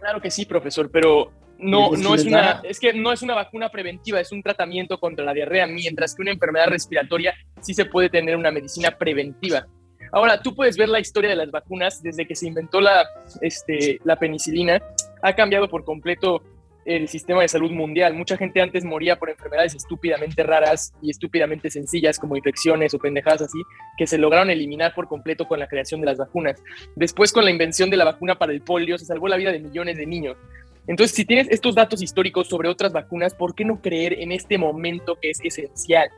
Claro 0.00 0.20
que 0.20 0.30
sí, 0.30 0.46
profesor, 0.46 0.90
pero 0.90 1.32
no, 1.58 1.90
no 1.92 2.14
es 2.14 2.24
una, 2.24 2.60
es 2.62 2.78
que 2.78 2.92
no 2.92 3.12
es 3.12 3.22
una 3.22 3.34
vacuna 3.34 3.68
preventiva, 3.68 4.20
es 4.20 4.30
un 4.30 4.42
tratamiento 4.42 4.98
contra 4.98 5.24
la 5.24 5.34
diarrea, 5.34 5.66
mientras 5.66 6.14
que 6.14 6.22
una 6.22 6.30
enfermedad 6.30 6.68
respiratoria 6.68 7.34
sí 7.60 7.74
se 7.74 7.84
puede 7.86 8.08
tener 8.08 8.36
una 8.36 8.50
medicina 8.50 8.96
preventiva. 8.96 9.66
Ahora, 10.12 10.40
tú 10.42 10.54
puedes 10.54 10.76
ver 10.76 10.88
la 10.88 11.00
historia 11.00 11.30
de 11.30 11.36
las 11.36 11.50
vacunas 11.50 12.02
desde 12.02 12.26
que 12.26 12.34
se 12.34 12.46
inventó 12.46 12.80
la, 12.80 13.06
este, 13.40 14.00
la 14.04 14.16
penicilina. 14.16 14.82
Ha 15.22 15.34
cambiado 15.34 15.68
por 15.68 15.84
completo 15.84 16.42
el 16.88 17.06
sistema 17.06 17.42
de 17.42 17.48
salud 17.48 17.70
mundial. 17.70 18.14
Mucha 18.14 18.38
gente 18.38 18.62
antes 18.62 18.82
moría 18.84 19.18
por 19.18 19.28
enfermedades 19.28 19.74
estúpidamente 19.74 20.42
raras 20.42 20.94
y 21.02 21.10
estúpidamente 21.10 21.70
sencillas 21.70 22.18
como 22.18 22.34
infecciones 22.34 22.94
o 22.94 22.98
pendejadas 22.98 23.42
así, 23.42 23.58
que 23.98 24.06
se 24.06 24.16
lograron 24.16 24.48
eliminar 24.48 24.94
por 24.94 25.06
completo 25.06 25.46
con 25.46 25.58
la 25.58 25.68
creación 25.68 26.00
de 26.00 26.06
las 26.06 26.16
vacunas. 26.16 26.62
Después, 26.96 27.32
con 27.32 27.44
la 27.44 27.50
invención 27.50 27.90
de 27.90 27.98
la 27.98 28.06
vacuna 28.06 28.38
para 28.38 28.52
el 28.52 28.62
polio, 28.62 28.96
se 28.96 29.04
salvó 29.04 29.28
la 29.28 29.36
vida 29.36 29.52
de 29.52 29.60
millones 29.60 29.98
de 29.98 30.06
niños. 30.06 30.38
Entonces, 30.86 31.14
si 31.14 31.26
tienes 31.26 31.48
estos 31.50 31.74
datos 31.74 32.00
históricos 32.00 32.48
sobre 32.48 32.70
otras 32.70 32.92
vacunas, 32.92 33.34
¿por 33.34 33.54
qué 33.54 33.66
no 33.66 33.82
creer 33.82 34.14
en 34.14 34.32
este 34.32 34.56
momento 34.56 35.18
que 35.20 35.28
es 35.28 35.40
esencial? 35.44 36.08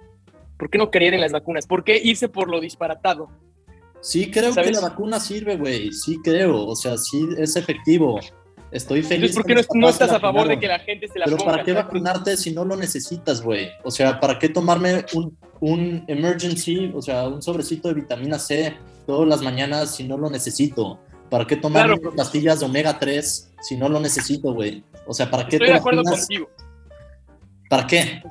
¿Por 0.57 0.71
qué 0.71 0.79
no 0.79 0.93
creer 0.93 1.15
en 1.15 1.21
las 1.21 1.33
vacunas? 1.33 1.67
¿Por 1.67 1.83
qué 1.83 2.01
irse 2.01 2.29
por 2.29 2.49
lo 2.49 2.61
disparatado? 2.61 3.29
Sí, 4.01 4.31
creo 4.31 4.55
que 4.55 4.71
la 4.71 4.81
vacuna 4.81 5.21
sirve, 5.21 5.57
güey. 5.57 5.93
Sí, 5.93 6.19
creo. 6.23 6.67
O 6.67 6.77
sea, 6.77 6.97
sí 6.97 7.29
es 7.37 7.57
efectivo. 7.57 8.19
Estoy 8.71 9.03
feliz. 9.03 9.35
¿por 9.35 9.45
qué 9.45 9.57
no, 9.75 9.89
estás 9.89 10.11
a 10.11 10.21
favor 10.21 10.47
de 10.47 10.59
que 10.59 10.69
la 10.69 10.79
gente 10.79 11.09
se 11.09 11.19
la 11.19 11.25
Pero 11.25 11.39
¿para 11.39 11.65
qué 11.65 11.73
vacunarte 11.73 12.37
si 12.37 12.53
no 12.53 12.65
lo 12.65 12.77
necesitas, 12.77 13.43
güey? 13.43 13.69
O 13.83 13.91
sea, 13.91 14.21
¿para 14.21 14.39
qué 14.39 14.49
tomarme 14.49 15.05
un, 15.13 15.37
un 15.61 16.05
emergency, 16.07 16.93
o 16.95 17.03
sea, 17.03 17.27
un 17.29 17.43
sobrecito 17.43 17.89
de 17.89 17.95
vitamina 17.95 18.39
C 18.39 18.77
todas 19.07 19.29
las 19.29 19.43
mañanas 19.43 19.97
si 19.97 20.05
no 20.05 20.17
lo 20.17 20.31
necesito? 20.31 21.01
¿Para 21.29 21.47
qué 21.47 21.57
tomar 21.57 21.91
pastillas 22.17 22.61
de 22.61 22.67
omega 22.67 22.99
3 22.99 23.53
si 23.61 23.77
no 23.77 23.89
lo 23.89 24.01
necesito, 24.01 24.53
güey? 24.53 24.85
O 25.07 25.15
sea, 25.15 25.31
¿para 25.31 25.47
qué 25.47 25.57
Estoy 25.57 25.69
de 25.69 25.75
acuerdo 25.75 26.03
contigo. 26.03 26.49
¿Para 27.69 27.87
qué? 27.87 28.23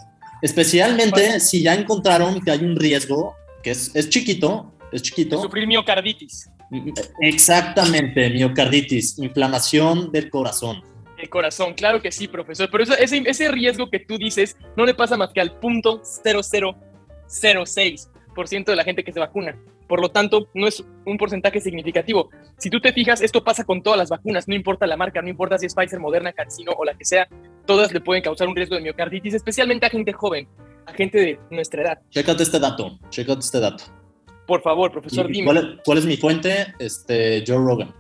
Especialmente 0.41 1.39
si 1.39 1.63
ya 1.63 1.75
encontraron 1.75 2.39
que 2.41 2.51
hay 2.51 2.63
un 2.63 2.75
riesgo, 2.75 3.35
que 3.61 3.71
es, 3.71 3.93
es 3.93 4.09
chiquito, 4.09 4.73
es 4.91 5.01
chiquito. 5.01 5.41
sufrir 5.41 5.65
miocarditis. 5.67 6.49
Exactamente, 7.21 8.29
miocarditis, 8.29 9.17
inflamación 9.19 10.11
del 10.11 10.29
corazón. 10.29 10.83
El 11.17 11.29
corazón, 11.29 11.73
claro 11.73 12.01
que 12.01 12.11
sí, 12.11 12.27
profesor. 12.27 12.69
Pero 12.71 12.83
ese, 12.83 13.23
ese 13.25 13.51
riesgo 13.51 13.89
que 13.89 13.99
tú 13.99 14.17
dices 14.17 14.57
no 14.77 14.85
le 14.85 14.93
pasa 14.93 15.17
más 15.17 15.31
que 15.33 15.41
al 15.41 15.59
punto 15.59 16.01
0006% 16.01 18.65
de 18.65 18.75
la 18.75 18.83
gente 18.83 19.03
que 19.03 19.11
se 19.11 19.19
vacuna. 19.19 19.55
Por 19.89 20.01
lo 20.01 20.09
tanto, 20.09 20.47
no 20.53 20.67
es 20.67 20.85
un 21.05 21.17
porcentaje 21.17 21.59
significativo. 21.59 22.29
Si 22.59 22.69
tú 22.69 22.79
te 22.79 22.93
fijas, 22.93 23.21
esto 23.21 23.43
pasa 23.43 23.63
con 23.63 23.81
todas 23.81 23.97
las 23.97 24.09
vacunas, 24.09 24.47
no 24.47 24.53
importa 24.53 24.85
la 24.85 24.95
marca, 24.95 25.19
no 25.21 25.29
importa 25.29 25.57
si 25.57 25.65
es 25.65 25.73
Pfizer, 25.73 25.99
Moderna, 25.99 26.31
CanSino 26.31 26.73
o 26.73 26.85
la 26.85 26.93
que 26.93 27.05
sea, 27.05 27.27
todas 27.65 27.91
le 27.91 27.99
pueden 27.99 28.21
causar 28.21 28.47
un 28.47 28.55
riesgo 28.55 28.75
de 28.75 28.81
miocarditis, 28.81 29.33
especialmente 29.33 29.87
a 29.87 29.89
gente 29.89 30.13
joven, 30.13 30.47
a 30.85 30.93
gente 30.93 31.17
de 31.17 31.39
nuestra 31.49 31.81
edad. 31.81 31.99
Chécate 32.11 32.43
este 32.43 32.59
dato, 32.59 32.99
chécate 33.09 33.39
este 33.39 33.59
dato. 33.59 33.83
Por 34.49 34.63
favor, 34.63 34.91
profesor, 34.91 35.27
dime. 35.27 35.45
¿cuál 35.45 35.57
es, 35.57 35.63
¿Cuál 35.85 35.97
es 35.99 36.05
mi 36.05 36.17
fuente? 36.17 36.73
Este, 36.79 37.43
Joe 37.45 37.57
Rogan. 37.57 37.93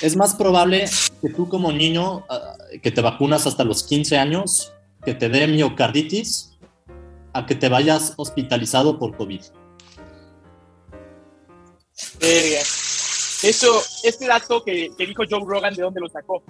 Es 0.00 0.14
más 0.14 0.36
probable 0.36 0.84
que 1.20 1.28
tú 1.30 1.48
como 1.48 1.72
niño 1.72 2.24
ah, 2.30 2.54
que 2.80 2.92
te 2.92 3.00
vacunas 3.00 3.48
hasta 3.48 3.64
los 3.64 3.82
15 3.82 4.16
años, 4.16 4.72
que 5.04 5.14
te 5.14 5.28
dé 5.28 5.48
miocarditis, 5.48 6.56
a 7.32 7.44
que 7.46 7.56
te 7.56 7.68
vayas 7.68 8.14
hospitalizado 8.16 9.00
por 9.00 9.16
COVID. 9.16 9.40
Verga. 12.20 12.60
Eso, 13.42 13.82
este 14.04 14.28
dato 14.28 14.62
que, 14.62 14.92
que 14.96 15.04
dijo 15.04 15.24
Joe 15.28 15.42
Rogan, 15.44 15.74
¿de 15.74 15.82
dónde 15.82 16.00
lo 16.00 16.08
sacó? 16.10 16.44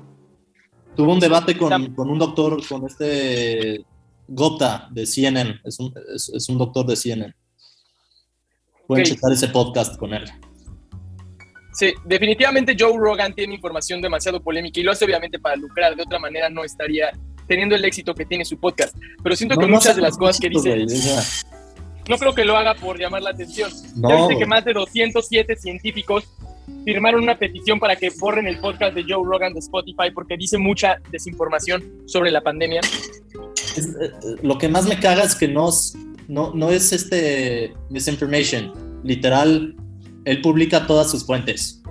Tuvo 0.95 1.15
un 1.15 1.21
debate 1.21 1.57
con, 1.57 1.95
con 1.95 2.11
un 2.11 2.19
doctor, 2.19 2.61
con 2.69 2.85
este 2.85 3.83
Gota 4.29 4.89
de 4.91 5.07
CNN, 5.07 5.59
es 5.65 5.81
un, 5.81 5.95
es, 6.15 6.29
es 6.29 6.49
un 6.51 6.59
doctor 6.59 6.85
de 6.85 6.97
CNN. 6.97 7.35
Pueden 8.93 9.07
Ok. 9.07 9.15
checar 9.15 9.33
ese 9.33 9.49
podcast 9.49 9.97
con 9.97 10.13
él. 10.15 10.25
Sí, 11.73 11.95
definitivamente 12.05 12.77
Joe 12.79 12.93
Rogan 12.99 13.35
tiene 13.35 13.55
información 13.55 14.03
demasiado 14.03 14.43
polémica 14.43 14.79
y 14.79 14.83
lo 14.83 14.93
hace 14.93 15.05
obviamente 15.07 15.39
para 15.39 15.57
lucrar, 15.57 15.97
de 15.97 16.03
otra 16.03 16.19
manera 16.19 16.51
no 16.51 16.65
estaría 16.65 17.11
teniendo 17.49 17.75
el 17.75 17.85
éxito 17.85 18.15
que 18.15 18.27
tiene 18.27 18.45
su 18.45 18.59
podcast. 18.59 18.95
Pero 19.23 19.35
siento 19.35 19.57
que 19.57 19.67
No, 19.67 19.73
muchas 19.77 19.97
de 19.97 20.03
las 20.03 20.17
cosas 20.19 20.39
que 20.39 20.51
dice, 20.51 20.85
no 22.09 22.19
creo 22.19 22.35
que 22.35 22.45
lo 22.45 22.57
haga 22.57 22.75
por 22.75 22.99
llamar 22.99 23.23
la 23.23 23.31
atención. 23.31 23.71
No, 23.97 24.09
ya 24.11 24.17
viste 24.17 24.39
que 24.39 24.47
más 24.47 24.65
de 24.65 24.75
207 24.75 25.57
científicos 25.57 26.25
firmaron 26.85 27.23
una 27.23 27.39
petición 27.39 27.79
para 27.81 27.97
que 27.97 28.11
borren 28.21 28.47
el 28.47 28.59
podcast 28.59 28.95
de 28.95 29.05
Joe 29.09 29.25
Rogan 29.25 29.55
de 29.55 29.61
Spotify 29.61 30.11
porque 30.13 30.37
dice 30.37 30.59
mucha 30.59 30.99
desinformación 31.11 31.83
sobre 32.07 32.31
la 32.31 32.43
pandemia. 32.43 32.81
Es, 33.77 33.87
eh, 33.87 33.91
eh, 34.03 34.11
lo 34.43 34.59
que 34.59 34.69
más 34.69 34.85
me 34.87 35.01
caga 35.01 35.23
es 35.23 35.35
que 35.35 35.49
no, 35.49 35.71
es- 35.71 35.97
no, 36.29 36.53
no 36.55 36.71
es 36.71 36.93
este 36.93 37.75
misinformation. 37.91 38.73
Literal, 39.05 39.75
él 40.25 40.41
publica 40.41 40.87
todas 40.87 41.11
sus 41.11 41.25
fuentes. 41.27 41.83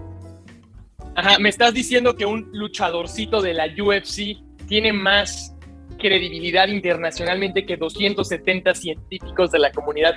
Ajá, 1.15 1.39
me 1.39 1.49
estás 1.49 1.73
diciendo 1.73 2.15
que 2.15 2.25
un 2.25 2.49
luchadorcito 2.53 3.41
de 3.41 3.53
la 3.53 3.65
UFC 3.65 4.37
tiene 4.67 4.93
más 4.93 5.53
credibilidad 5.99 6.67
internacionalmente 6.67 7.65
que 7.65 7.77
270 7.77 8.73
científicos 8.73 9.51
de 9.51 9.59
la 9.59 9.71
comunidad 9.71 10.15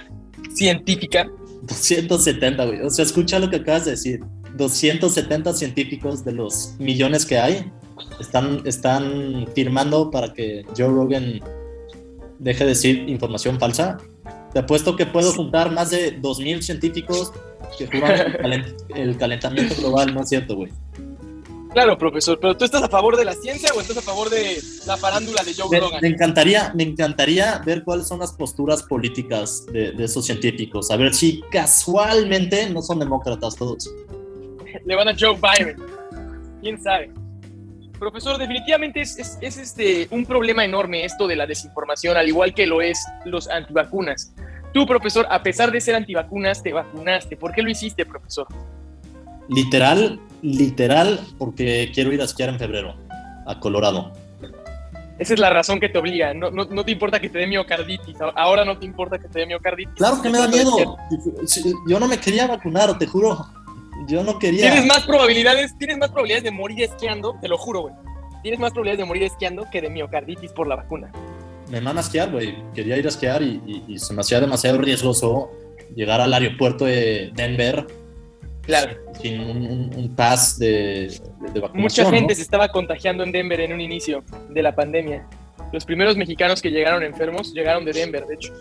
científica. 0.54 1.28
270, 1.62 2.64
güey. 2.64 2.80
O 2.80 2.90
sea, 2.90 3.04
escucha 3.04 3.38
lo 3.38 3.50
que 3.50 3.56
acabas 3.56 3.84
de 3.84 3.92
decir. 3.92 4.20
270 4.56 5.52
científicos 5.52 6.24
de 6.24 6.32
los 6.32 6.76
millones 6.78 7.26
que 7.26 7.38
hay 7.38 7.70
están, 8.20 8.62
están 8.64 9.46
firmando 9.54 10.10
para 10.10 10.32
que 10.32 10.64
Joe 10.76 10.88
Rogan 10.88 11.40
deje 12.38 12.64
de 12.64 12.70
decir 12.70 13.08
información 13.08 13.58
falsa. 13.58 13.98
Te 14.52 14.60
apuesto 14.60 14.94
que 14.96 15.06
puedo 15.06 15.32
juntar 15.32 15.72
más 15.72 15.90
de 15.90 16.20
2.000 16.20 16.62
científicos 16.62 17.32
que 17.78 17.86
juran 17.86 18.12
el, 18.12 18.32
calent- 18.38 18.74
el 18.94 19.16
calentamiento 19.16 19.74
global, 19.76 20.14
no 20.14 20.22
es 20.22 20.28
cierto, 20.28 20.54
güey. 20.56 20.70
Claro, 21.72 21.98
profesor, 21.98 22.38
pero 22.40 22.56
¿tú 22.56 22.64
estás 22.64 22.84
a 22.84 22.88
favor 22.88 23.16
de 23.16 23.24
la 23.24 23.32
ciencia 23.32 23.68
o 23.76 23.80
estás 23.80 23.96
a 23.96 24.00
favor 24.00 24.30
de 24.30 24.58
la 24.86 24.96
farándula 24.96 25.42
de 25.42 25.54
Joe 25.54 25.68
Me, 25.68 25.80
Rogan? 25.80 25.98
me 26.02 26.06
encantaría, 26.08 26.72
me 26.72 26.84
encantaría 26.84 27.60
ver 27.66 27.82
cuáles 27.82 28.06
son 28.06 28.20
las 28.20 28.32
posturas 28.32 28.84
políticas 28.84 29.66
de, 29.72 29.90
de 29.90 30.04
esos 30.04 30.24
científicos. 30.24 30.92
A 30.92 30.96
ver 30.96 31.12
si 31.14 31.42
casualmente 31.50 32.70
no 32.70 32.80
son 32.80 33.00
demócratas 33.00 33.56
todos. 33.56 33.92
Le 34.84 34.94
van 34.94 35.08
a 35.08 35.14
Joe 35.18 35.34
Biden. 35.36 35.76
¿Quién 36.62 36.80
sabe? 36.80 37.10
Profesor, 37.98 38.38
definitivamente 38.38 39.00
es, 39.00 39.18
es- 39.18 39.38
es, 39.40 39.56
este, 39.56 40.08
un 40.10 40.26
problema 40.26 40.64
enorme 40.64 41.04
esto 41.04 41.26
de 41.26 41.36
la 41.36 41.46
desinformación, 41.46 42.16
al 42.16 42.28
igual 42.28 42.52
que 42.54 42.66
lo 42.66 42.82
es 42.82 42.98
los 43.24 43.48
antivacunas. 43.48 44.32
Tú, 44.72 44.86
profesor, 44.86 45.26
a 45.30 45.42
pesar 45.42 45.70
de 45.70 45.80
ser 45.80 45.94
antivacunas, 45.94 46.62
te 46.62 46.72
vacunaste. 46.72 47.36
¿Por 47.36 47.52
qué 47.52 47.62
lo 47.62 47.70
hiciste, 47.70 48.04
profesor? 48.04 48.46
Literal, 49.48 50.18
literal, 50.42 51.20
porque 51.38 51.90
quiero 51.94 52.12
ir 52.12 52.20
a 52.20 52.24
esquiar 52.24 52.48
en 52.48 52.58
febrero 52.58 52.96
a 53.46 53.60
Colorado. 53.60 54.12
Esa 55.16 55.34
es 55.34 55.38
la 55.38 55.50
razón 55.50 55.78
que 55.78 55.88
te 55.88 55.96
obliga. 55.98 56.34
No, 56.34 56.50
no, 56.50 56.64
no 56.64 56.84
te 56.84 56.90
importa 56.90 57.20
que 57.20 57.28
te 57.28 57.38
dé 57.38 57.46
miocarditis. 57.46 58.16
Ahora 58.34 58.64
no 58.64 58.76
te 58.78 58.84
importa 58.84 59.16
que 59.18 59.28
te 59.28 59.40
dé 59.40 59.46
miocarditis. 59.46 59.94
Claro 59.94 60.20
que 60.20 60.28
me 60.28 60.38
da 60.38 60.48
miedo. 60.48 60.96
Yo 61.88 62.00
no 62.00 62.08
me 62.08 62.18
quería 62.18 62.48
vacunar, 62.48 62.98
te 62.98 63.06
juro. 63.06 63.46
Yo 64.08 64.22
no 64.24 64.38
quería. 64.38 64.70
Tienes 64.70 64.86
más 64.86 65.04
probabilidades, 65.06 65.76
tienes 65.78 65.98
más 65.98 66.08
probabilidades 66.10 66.44
de 66.44 66.50
morir 66.50 66.82
esquiando, 66.82 67.36
te 67.40 67.48
lo 67.48 67.56
juro, 67.58 67.82
güey. 67.82 67.94
Tienes 68.42 68.60
más 68.60 68.72
probabilidades 68.72 68.98
de 68.98 69.04
morir 69.06 69.22
esquiando 69.22 69.64
que 69.72 69.80
de 69.80 69.88
miocarditis 69.90 70.52
por 70.52 70.66
la 70.66 70.76
vacuna. 70.76 71.10
Me 71.70 71.80
mama 71.80 72.00
esquiar, 72.00 72.30
güey. 72.30 72.54
Quería 72.74 72.96
ir 72.96 73.06
a 73.06 73.08
esquiar 73.08 73.42
y, 73.42 73.60
y- 73.66 73.84
y 73.94 73.98
se 73.98 74.12
me 74.12 74.20
hacía 74.20 74.40
demasiado 74.40 74.78
riesgoso 74.78 75.50
llegar 75.94 76.20
al 76.20 76.32
aeropuerto 76.34 76.84
de 76.84 77.30
Denver 77.34 77.86
Claro. 78.62 78.92
sin 79.20 79.40
un, 79.40 79.56
un- 79.66 79.90
un 79.96 80.14
pass 80.16 80.58
de, 80.58 80.68
de, 81.40 81.50
de 81.52 81.60
vacunación. 81.60 81.80
Mucha 81.82 82.04
gente 82.10 82.32
¿no? 82.32 82.36
se 82.36 82.42
estaba 82.42 82.68
contagiando 82.68 83.22
en 83.22 83.32
Denver 83.32 83.60
en 83.60 83.72
un 83.72 83.80
inicio 83.80 84.22
de 84.50 84.62
la 84.62 84.74
pandemia. 84.74 85.26
Los 85.72 85.84
primeros 85.84 86.16
mexicanos 86.16 86.60
que 86.62 86.70
llegaron 86.70 87.02
enfermos 87.02 87.52
llegaron 87.52 87.84
de 87.84 87.92
Denver, 87.92 88.26
de 88.26 88.34
hecho. 88.34 88.52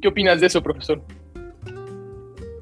¿Qué 0.00 0.08
opinas 0.08 0.40
de 0.40 0.46
eso, 0.46 0.62
profesor? 0.62 1.02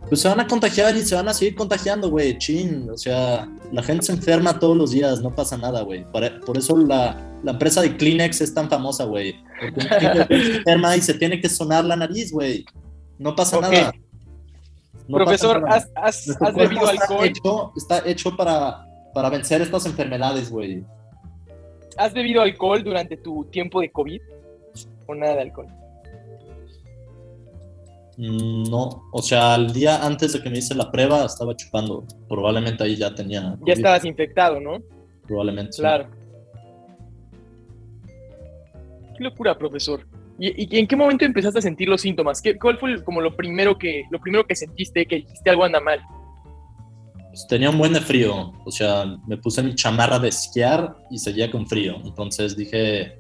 Pues 0.09 0.21
se 0.21 0.29
van 0.29 0.39
a 0.39 0.47
contagiar 0.47 0.97
y 0.97 1.01
se 1.03 1.17
van 1.17 1.29
a 1.29 1.35
seguir 1.35 1.57
contagiando, 1.57 2.09
güey. 2.11 2.39
Chin. 2.39 2.89
O 2.91 2.97
sea, 2.97 3.49
la 3.73 3.83
gente 3.83 4.07
se 4.07 4.13
enferma 4.13 4.59
todos 4.59 4.77
los 4.77 4.93
días, 4.93 5.21
no 5.21 5.35
pasa 5.35 5.57
nada, 5.57 5.83
güey. 5.83 6.05
Por, 6.13 6.41
por 6.45 6.57
eso 6.57 6.77
la, 6.77 7.21
la 7.43 7.53
empresa 7.53 7.83
de 7.83 7.97
Kleenex 7.97 8.41
es 8.41 8.55
tan 8.55 8.71
famosa, 8.71 9.05
güey. 9.05 9.35
Porque 9.61 9.81
gente 9.89 10.27
se 10.29 10.57
enferma 10.59 10.97
y 10.97 11.01
se 11.01 11.15
tiene 11.15 11.41
que 11.41 11.49
sonar 11.49 11.85
la 11.85 11.97
nariz, 11.97 12.31
güey. 12.33 12.65
No 13.19 13.35
pasa 13.35 13.61
nada. 13.61 13.93
No 15.09 15.17
Profesor, 15.19 15.61
pasa 15.63 15.87
nada. 15.95 16.07
¿has, 16.07 16.29
has- 16.41 16.55
bebido 16.55 16.87
alcohol? 16.89 17.25
Hecho, 17.27 17.73
está 17.77 18.03
hecho 18.09 18.37
para, 18.37 18.87
para 19.13 19.29
vencer 19.31 19.61
estas 19.61 19.87
enfermedades, 19.87 20.51
güey. 20.51 20.85
¿Has 21.97 22.13
bebido 22.13 22.43
alcohol 22.43 22.85
durante 22.85 23.17
tu 23.17 23.45
tiempo 23.47 23.81
de 23.81 23.91
COVID? 23.91 24.21
¿O 25.07 25.15
nada 25.15 25.35
de 25.35 25.41
alcohol? 25.43 25.67
Mm, 28.17 28.65
No, 28.71 29.09
o 29.13 29.23
sea, 29.23 29.55
el 29.57 29.73
día 29.73 30.05
antes 30.05 30.33
de 30.33 30.43
que 30.43 30.51
me 30.51 30.59
hice 30.59 30.75
la 30.75 30.91
prueba 30.91 31.25
estaba 31.27 31.55
chupando. 31.55 32.05
Probablemente 32.29 32.83
ahí 32.85 32.97
ya 32.97 33.15
tenía. 33.15 33.57
Ya 33.67 33.75
estabas 33.75 34.05
infectado, 34.05 34.61
¿no? 34.61 34.79
Probablemente. 35.27 35.73
sí. 35.73 35.81
Claro. 35.83 36.09
Qué 39.17 39.25
locura, 39.25 39.57
profesor. 39.57 40.07
¿Y, 40.39 40.77
y 40.77 40.79
en 40.79 40.87
qué 40.87 40.97
momento 40.97 41.25
empezaste 41.25 41.59
a 41.59 41.63
sentir 41.63 41.89
los 41.89 42.03
síntomas? 42.03 42.43
¿Qué, 42.43 42.59
¿Cuál 42.59 42.79
fue 42.79 43.03
como 43.03 43.21
lo 43.23 43.35
primero 43.35 43.79
que 43.79 44.05
lo 44.11 44.21
primero 44.21 44.47
que 44.47 44.55
sentiste 44.55 45.07
que 45.07 45.17
dijiste 45.17 45.49
algo 45.51 45.65
anda 45.65 45.81
mal? 45.81 46.01
Pues 47.29 47.47
tenía 47.49 47.71
un 47.71 47.79
buen 47.79 47.93
de 47.95 48.01
frío. 48.01 48.53
O 48.65 48.71
sea, 48.71 49.05
me 49.27 49.37
puse 49.39 49.63
mi 49.63 49.75
chamarra 49.75 50.19
de 50.19 50.29
esquiar 50.29 50.97
y 51.11 51.19
seguía 51.19 51.51
con 51.51 51.67
frío. 51.67 51.97
Entonces 52.05 52.57
dije, 52.57 53.19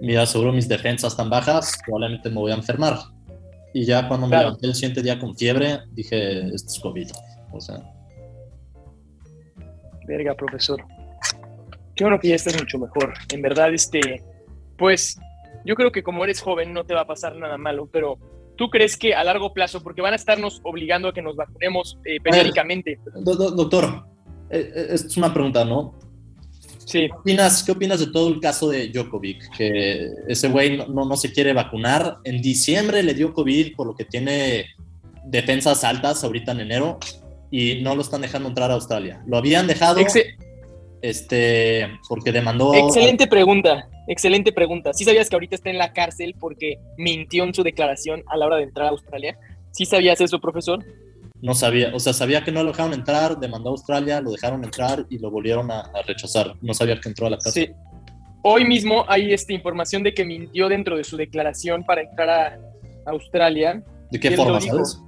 mira, 0.00 0.26
seguro 0.26 0.52
mis 0.52 0.68
defensas 0.68 1.12
están 1.12 1.30
bajas, 1.30 1.78
probablemente 1.86 2.28
me 2.28 2.36
voy 2.36 2.52
a 2.52 2.56
enfermar. 2.56 2.98
Y 3.74 3.84
ya 3.84 4.08
cuando 4.08 4.26
me 4.26 4.30
Claro. 4.30 4.46
levanté 4.48 4.66
el 4.66 4.74
siguiente 4.74 5.02
día 5.02 5.18
con 5.18 5.36
fiebre, 5.36 5.80
dije, 5.92 6.40
esto 6.54 6.68
es 6.72 6.78
COVID. 6.80 7.10
O 7.52 7.60
sea, 7.60 7.76
Verga, 10.06 10.34
profesor. 10.34 10.82
Qué 11.94 12.04
bueno 12.04 12.18
que 12.18 12.28
ya 12.28 12.36
estás 12.36 12.56
mucho 12.58 12.78
mejor. 12.78 13.12
En 13.32 13.42
verdad, 13.42 13.72
este, 13.74 14.22
pues, 14.78 15.18
yo 15.64 15.74
creo 15.74 15.92
que 15.92 16.02
como 16.02 16.24
eres 16.24 16.40
joven 16.40 16.72
no 16.72 16.84
te 16.84 16.94
va 16.94 17.02
a 17.02 17.06
pasar 17.06 17.36
nada 17.36 17.58
malo, 17.58 17.88
pero 17.92 18.18
¿tú 18.56 18.70
crees 18.70 18.96
que 18.96 19.14
a 19.14 19.22
largo 19.24 19.52
plazo, 19.52 19.82
porque 19.82 20.00
van 20.00 20.12
a 20.14 20.16
estarnos 20.16 20.60
obligando 20.64 21.08
a 21.08 21.12
que 21.12 21.20
nos 21.22 21.36
vacunemos 21.36 21.98
eh, 22.06 22.20
periódicamente? 22.22 22.98
Do- 23.22 23.34
do- 23.34 23.50
doctor, 23.50 24.06
eh, 24.50 24.72
eh, 24.74 24.86
es 24.92 25.16
una 25.18 25.32
pregunta, 25.34 25.64
¿no? 25.64 25.94
Sí, 26.88 27.00
¿Qué 27.00 27.12
opinas, 27.12 27.62
¿Qué 27.62 27.72
opinas 27.72 28.00
de 28.00 28.06
todo 28.06 28.28
el 28.28 28.40
caso 28.40 28.70
de 28.70 28.88
Djokovic? 28.88 29.54
Que 29.54 30.10
ese 30.26 30.48
güey 30.48 30.78
no, 30.78 30.86
no, 30.86 31.04
no 31.04 31.16
se 31.18 31.30
quiere 31.30 31.52
vacunar. 31.52 32.16
En 32.24 32.40
diciembre 32.40 33.02
le 33.02 33.12
dio 33.12 33.34
COVID 33.34 33.76
por 33.76 33.88
lo 33.88 33.94
que 33.94 34.06
tiene 34.06 34.64
defensas 35.26 35.84
altas 35.84 36.24
ahorita 36.24 36.52
en 36.52 36.60
enero 36.60 36.98
y 37.50 37.82
no 37.82 37.94
lo 37.94 38.00
están 38.00 38.22
dejando 38.22 38.48
entrar 38.48 38.70
a 38.70 38.74
Australia. 38.74 39.22
Lo 39.26 39.36
habían 39.36 39.66
dejado 39.66 40.00
este, 41.02 41.86
porque 42.08 42.32
demandó... 42.32 42.74
excelente 42.74 43.26
pregunta, 43.26 43.86
excelente 44.06 44.50
pregunta. 44.52 44.94
¿Sí 44.94 45.04
sabías 45.04 45.28
que 45.28 45.36
ahorita 45.36 45.56
está 45.56 45.68
en 45.68 45.76
la 45.76 45.92
cárcel 45.92 46.34
porque 46.40 46.78
mintió 46.96 47.44
en 47.44 47.52
su 47.52 47.62
declaración 47.62 48.24
a 48.28 48.38
la 48.38 48.46
hora 48.46 48.56
de 48.56 48.62
entrar 48.62 48.86
a 48.86 48.90
Australia? 48.90 49.38
¿Sí 49.72 49.84
sabías 49.84 50.22
eso, 50.22 50.40
profesor? 50.40 50.82
No 51.40 51.54
sabía, 51.54 51.92
o 51.94 52.00
sea, 52.00 52.12
sabía 52.12 52.42
que 52.42 52.50
no 52.50 52.62
lo 52.64 52.70
dejaron 52.72 52.92
entrar, 52.94 53.38
demandó 53.38 53.68
a 53.70 53.72
Australia, 53.72 54.20
lo 54.20 54.32
dejaron 54.32 54.64
entrar 54.64 55.06
y 55.08 55.18
lo 55.18 55.30
volvieron 55.30 55.70
a, 55.70 55.80
a 55.82 56.02
rechazar. 56.06 56.54
No 56.60 56.74
sabía 56.74 56.98
que 57.00 57.08
entró 57.08 57.26
a 57.26 57.30
la 57.30 57.36
casa. 57.36 57.52
Sí. 57.52 57.70
Hoy 58.42 58.64
mismo 58.64 59.04
hay 59.08 59.32
esta 59.32 59.52
información 59.52 60.02
de 60.02 60.14
que 60.14 60.24
mintió 60.24 60.68
dentro 60.68 60.96
de 60.96 61.04
su 61.04 61.16
declaración 61.16 61.84
para 61.84 62.02
entrar 62.02 62.30
a 62.30 62.58
Australia. 63.10 63.82
¿De 64.10 64.18
qué 64.18 64.32
forma, 64.32 64.60
sabes? 64.60 65.00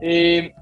Eh, 0.00 0.52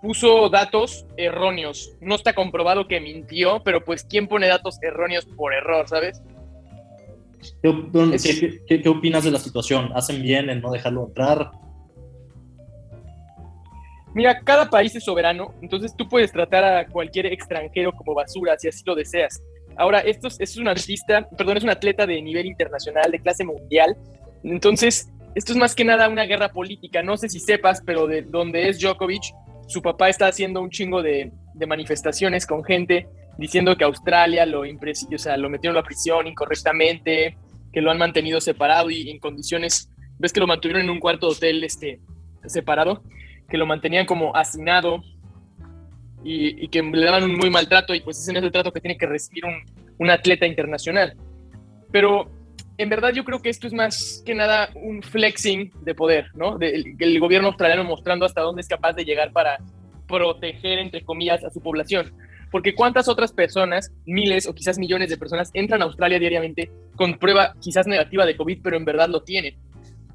puso 0.00 0.48
datos 0.48 1.06
erróneos. 1.16 1.92
No 2.00 2.14
está 2.16 2.34
comprobado 2.34 2.86
que 2.88 3.00
mintió, 3.00 3.62
pero 3.64 3.84
pues 3.84 4.04
¿quién 4.04 4.28
pone 4.28 4.48
datos 4.48 4.78
erróneos 4.82 5.24
por 5.36 5.54
error, 5.54 5.88
sabes? 5.88 6.20
¿Qué, 7.62 7.68
op- 7.68 7.94
Es- 8.12 8.22
qué- 8.22 8.60
qué- 8.66 8.82
qué 8.82 8.88
opinas 8.88 9.24
de 9.24 9.30
la 9.30 9.38
situación? 9.38 9.90
¿Hacen 9.94 10.22
bien 10.22 10.50
en 10.50 10.60
no 10.60 10.70
dejarlo 10.70 11.06
entrar? 11.06 11.50
Mira, 14.14 14.40
cada 14.40 14.68
país 14.68 14.94
es 14.94 15.04
soberano, 15.04 15.54
entonces 15.62 15.94
tú 15.96 16.08
puedes 16.08 16.32
tratar 16.32 16.64
a 16.64 16.86
cualquier 16.86 17.26
extranjero 17.26 17.92
como 17.92 18.14
basura 18.14 18.58
si 18.58 18.68
así 18.68 18.82
lo 18.84 18.94
deseas. 18.94 19.42
Ahora, 19.76 20.00
esto 20.00 20.28
es, 20.28 20.56
un 20.58 20.68
artista, 20.68 21.26
perdón, 21.36 21.56
es 21.56 21.64
un 21.64 21.70
atleta 21.70 22.06
de 22.06 22.20
nivel 22.20 22.46
internacional, 22.46 23.10
de 23.10 23.18
clase 23.20 23.44
mundial. 23.44 23.96
Entonces, 24.44 25.10
esto 25.34 25.52
es 25.52 25.58
más 25.58 25.74
que 25.74 25.84
nada 25.84 26.10
una 26.10 26.24
guerra 26.24 26.50
política. 26.50 27.02
No 27.02 27.16
sé 27.16 27.30
si 27.30 27.40
sepas, 27.40 27.82
pero 27.86 28.06
de 28.06 28.20
donde 28.20 28.68
es 28.68 28.78
Djokovic, 28.78 29.22
su 29.66 29.80
papá 29.80 30.10
está 30.10 30.26
haciendo 30.26 30.60
un 30.60 30.68
chingo 30.68 31.02
de, 31.02 31.32
de 31.54 31.66
manifestaciones 31.66 32.46
con 32.46 32.62
gente 32.64 33.08
diciendo 33.38 33.76
que 33.76 33.84
Australia 33.84 34.46
lo, 34.46 34.62
o 34.62 35.18
sea, 35.18 35.36
lo 35.36 35.48
metieron 35.48 35.76
a 35.76 35.80
la 35.80 35.86
prisión 35.86 36.26
incorrectamente, 36.26 37.36
que 37.72 37.80
lo 37.80 37.90
han 37.90 37.98
mantenido 37.98 38.40
separado 38.40 38.90
y 38.90 39.10
en 39.10 39.18
condiciones, 39.18 39.90
ves 40.18 40.32
que 40.32 40.40
lo 40.40 40.46
mantuvieron 40.46 40.82
en 40.82 40.90
un 40.90 41.00
cuarto 41.00 41.28
de 41.28 41.32
hotel 41.32 41.64
este, 41.64 42.00
separado, 42.46 43.02
que 43.52 43.58
lo 43.58 43.66
mantenían 43.66 44.06
como 44.06 44.34
hacinado 44.34 45.04
y, 46.24 46.64
y 46.64 46.68
que 46.68 46.82
le 46.82 47.04
daban 47.04 47.24
un 47.24 47.36
muy 47.36 47.50
mal 47.50 47.68
trato 47.68 47.94
y 47.94 48.00
pues 48.00 48.18
ese 48.18 48.32
no 48.32 48.38
es 48.38 48.46
el 48.46 48.50
trato 48.50 48.72
que 48.72 48.80
tiene 48.80 48.96
que 48.96 49.04
recibir 49.04 49.44
un, 49.44 49.62
un 49.98 50.08
atleta 50.08 50.46
internacional. 50.46 51.14
Pero 51.90 52.30
en 52.78 52.88
verdad 52.88 53.12
yo 53.12 53.24
creo 53.24 53.42
que 53.42 53.50
esto 53.50 53.66
es 53.66 53.74
más 53.74 54.22
que 54.24 54.34
nada 54.34 54.70
un 54.74 55.02
flexing 55.02 55.70
de 55.82 55.94
poder, 55.94 56.30
¿no? 56.34 56.56
Del 56.56 56.96
el 56.98 57.20
gobierno 57.20 57.48
australiano 57.48 57.84
mostrando 57.84 58.24
hasta 58.24 58.40
dónde 58.40 58.62
es 58.62 58.68
capaz 58.68 58.94
de 58.94 59.04
llegar 59.04 59.32
para 59.32 59.58
proteger, 60.08 60.78
entre 60.78 61.04
comillas, 61.04 61.44
a 61.44 61.50
su 61.50 61.60
población. 61.60 62.14
Porque 62.50 62.74
cuántas 62.74 63.06
otras 63.06 63.32
personas, 63.32 63.92
miles 64.06 64.46
o 64.46 64.54
quizás 64.54 64.78
millones 64.78 65.10
de 65.10 65.18
personas, 65.18 65.50
entran 65.52 65.82
a 65.82 65.84
Australia 65.84 66.18
diariamente 66.18 66.70
con 66.96 67.18
prueba 67.18 67.52
quizás 67.60 67.86
negativa 67.86 68.24
de 68.24 68.34
COVID, 68.34 68.60
pero 68.62 68.78
en 68.78 68.86
verdad 68.86 69.10
lo 69.10 69.22
tienen. 69.22 69.56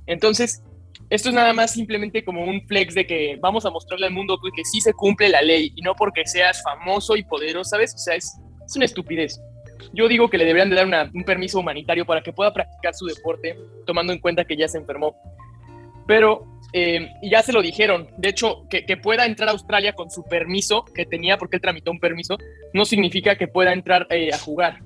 Entonces, 0.07 0.63
esto 1.09 1.29
es 1.29 1.35
nada 1.35 1.53
más 1.53 1.71
simplemente 1.71 2.23
como 2.23 2.43
un 2.43 2.61
flex 2.67 2.93
de 2.95 3.07
que 3.07 3.37
vamos 3.39 3.65
a 3.65 3.69
mostrarle 3.69 4.07
al 4.07 4.13
mundo 4.13 4.37
que 4.55 4.65
sí 4.65 4.81
se 4.81 4.93
cumple 4.93 5.29
la 5.29 5.41
ley 5.41 5.71
y 5.75 5.81
no 5.81 5.95
porque 5.95 6.25
seas 6.25 6.61
famoso 6.63 7.15
y 7.15 7.23
poderoso, 7.23 7.69
¿sabes? 7.71 7.93
O 7.95 7.97
sea, 7.97 8.15
es, 8.15 8.33
es 8.65 8.75
una 8.75 8.85
estupidez. 8.85 9.39
Yo 9.93 10.07
digo 10.07 10.29
que 10.29 10.37
le 10.37 10.43
deberían 10.45 10.69
de 10.69 10.75
dar 10.75 10.85
una- 10.85 11.09
un 11.13 11.23
permiso 11.23 11.59
humanitario 11.59 12.05
para 12.05 12.21
que 12.21 12.33
pueda 12.33 12.53
practicar 12.53 12.93
su 12.93 13.05
deporte, 13.05 13.55
tomando 13.85 14.11
en 14.11 14.19
cuenta 14.19 14.43
que 14.43 14.57
ya 14.57 14.67
se 14.67 14.77
enfermó. 14.79 15.15
Pero, 16.07 16.45
eh, 16.73 17.09
y 17.21 17.29
ya 17.29 17.41
se 17.41 17.53
lo 17.53 17.61
dijeron, 17.61 18.09
de 18.17 18.29
hecho, 18.29 18.65
que, 18.69 18.85
que 18.85 18.97
pueda 18.97 19.25
entrar 19.25 19.49
a 19.49 19.51
Australia 19.53 19.93
con 19.93 20.09
su 20.09 20.23
permiso 20.23 20.83
que 20.95 21.05
tenía, 21.05 21.37
porque 21.37 21.57
él 21.57 21.61
tramitó 21.61 21.91
un 21.91 21.99
permiso, 21.99 22.37
no 22.73 22.85
significa 22.85 23.37
que 23.37 23.47
pueda 23.47 23.73
entrar 23.73 24.07
eh, 24.09 24.29
a 24.33 24.37
jugar. 24.37 24.79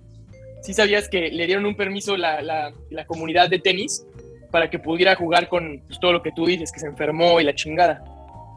Sí 0.61 0.73
sabías 0.73 1.09
que 1.09 1.29
le 1.31 1.45
dieron 1.47 1.65
un 1.65 1.75
permiso 1.75 2.17
la, 2.17 2.41
la, 2.41 2.73
la 2.89 3.05
comunidad 3.05 3.49
de 3.49 3.59
tenis 3.59 4.05
para 4.51 4.69
que 4.69 4.79
pudiera 4.79 5.15
jugar 5.15 5.47
con 5.47 5.81
pues, 5.87 5.99
todo 5.99 6.11
lo 6.13 6.21
que 6.21 6.31
tú 6.31 6.45
dices, 6.45 6.71
que 6.71 6.79
se 6.79 6.87
enfermó 6.87 7.39
y 7.39 7.43
la 7.43 7.55
chingada. 7.55 8.03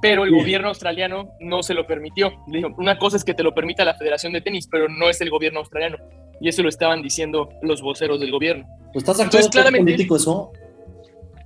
Pero 0.02 0.24
el 0.24 0.32
gobierno 0.32 0.68
australiano 0.68 1.30
no 1.40 1.62
se 1.62 1.72
lo 1.72 1.86
permitió. 1.86 2.32
Le 2.48 2.58
dijo, 2.58 2.74
una 2.76 2.98
cosa 2.98 3.16
es 3.16 3.24
que 3.24 3.32
te 3.32 3.42
lo 3.42 3.54
permita 3.54 3.84
la 3.86 3.94
Federación 3.94 4.34
de 4.34 4.42
Tenis, 4.42 4.68
pero 4.70 4.86
no 4.88 5.08
es 5.08 5.20
el 5.22 5.30
gobierno 5.30 5.60
australiano. 5.60 5.96
Y 6.40 6.48
eso 6.48 6.62
lo 6.62 6.68
estaban 6.68 7.00
diciendo 7.00 7.48
los 7.62 7.80
voceros 7.80 8.20
del 8.20 8.30
gobierno. 8.30 8.66
¿Estás 8.92 9.16
de 9.16 9.24
Entonces, 9.24 9.50
claramente- 9.50 9.92
político 9.92 10.16
eso? 10.16 10.52